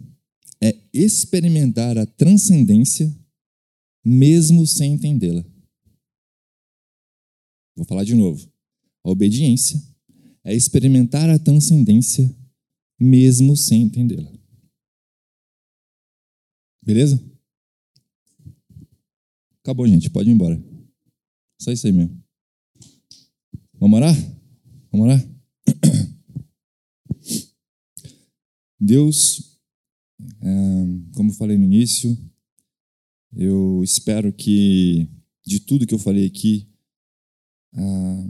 é 0.62 0.80
experimentar 0.94 1.98
a 1.98 2.06
transcendência 2.06 3.12
mesmo 4.04 4.64
sem 4.64 4.92
entendê-la. 4.92 5.44
Vou 7.76 7.84
falar 7.84 8.04
de 8.04 8.14
novo. 8.14 8.48
A 9.04 9.10
obediência 9.10 9.82
é 10.44 10.54
experimentar 10.54 11.28
a 11.28 11.38
transcendência 11.38 12.32
mesmo 12.98 13.56
sem 13.56 13.82
entendê-la. 13.82 14.32
Beleza? 16.80 17.29
Acabou, 19.62 19.86
gente. 19.86 20.10
Pode 20.10 20.30
ir 20.30 20.32
embora. 20.32 20.62
Só 21.60 21.70
isso 21.70 21.86
aí 21.86 21.92
mesmo. 21.92 22.22
Vamos 23.74 23.96
orar? 23.96 24.14
Vamos 24.90 25.06
orar? 25.06 25.30
Deus, 28.80 29.58
é, 30.40 31.14
como 31.14 31.30
eu 31.30 31.34
falei 31.34 31.58
no 31.58 31.64
início, 31.64 32.16
eu 33.32 33.82
espero 33.84 34.32
que 34.32 35.08
de 35.46 35.60
tudo 35.60 35.86
que 35.86 35.94
eu 35.94 35.98
falei 35.98 36.26
aqui, 36.26 36.68
a 37.72 38.28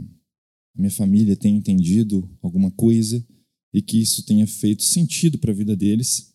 minha 0.75 0.91
família 0.91 1.35
tenha 1.35 1.57
entendido 1.57 2.29
alguma 2.41 2.71
coisa 2.71 3.25
e 3.73 3.81
que 3.81 4.01
isso 4.01 4.25
tenha 4.25 4.45
feito 4.45 4.83
sentido 4.83 5.37
para 5.37 5.51
a 5.51 5.55
vida 5.55 5.75
deles 5.75 6.33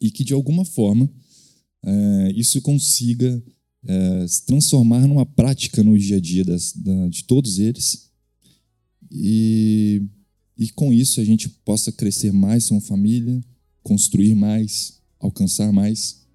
e 0.00 0.10
que 0.10 0.24
de 0.24 0.32
alguma 0.32 0.64
forma 0.64 1.10
é, 1.82 2.32
isso 2.32 2.60
consiga 2.62 3.42
é, 3.86 4.26
se 4.26 4.44
transformar 4.44 5.06
numa 5.06 5.24
prática 5.24 5.82
no 5.82 5.98
dia 5.98 6.16
a 6.16 6.20
dia 6.20 6.44
das, 6.44 6.72
da, 6.72 7.08
de 7.08 7.24
todos 7.24 7.58
eles 7.58 8.10
e, 9.10 10.02
e 10.56 10.68
com 10.70 10.92
isso 10.92 11.20
a 11.20 11.24
gente 11.24 11.48
possa 11.48 11.90
crescer 11.90 12.32
mais 12.32 12.68
como 12.68 12.80
família, 12.80 13.40
construir 13.82 14.34
mais, 14.34 15.00
alcançar 15.18 15.72
mais. 15.72 16.26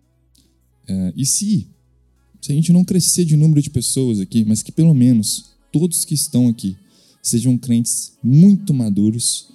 É, 0.87 1.13
e 1.15 1.25
se, 1.25 1.67
se 2.41 2.51
a 2.51 2.55
gente 2.55 2.73
não 2.73 2.83
crescer 2.83 3.25
de 3.25 3.35
número 3.35 3.61
de 3.61 3.69
pessoas 3.69 4.19
aqui, 4.19 4.43
mas 4.43 4.61
que 4.61 4.71
pelo 4.71 4.93
menos 4.93 5.55
todos 5.71 6.03
que 6.03 6.13
estão 6.13 6.47
aqui 6.47 6.75
sejam 7.21 7.57
crentes 7.57 8.13
muito 8.23 8.73
maduros 8.73 9.47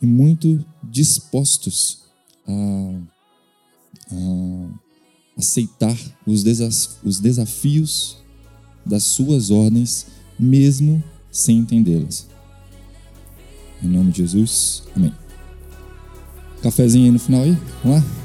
e 0.00 0.06
muito 0.06 0.64
dispostos 0.90 2.02
a, 2.46 3.02
a 4.10 4.84
aceitar 5.36 5.96
os, 6.26 6.42
desaf 6.42 6.96
os 7.04 7.18
desafios 7.20 8.18
das 8.84 9.04
suas 9.04 9.50
ordens, 9.50 10.06
mesmo 10.38 11.02
sem 11.30 11.58
entendê-las. 11.58 12.26
Em 13.82 13.88
nome 13.88 14.12
de 14.12 14.18
Jesus, 14.18 14.82
amém. 14.94 15.12
Cafezinho 16.62 17.06
aí 17.06 17.10
no 17.10 17.18
final 17.18 17.42
aí? 17.42 17.58
Vamos 17.82 18.02
lá? 18.02 18.23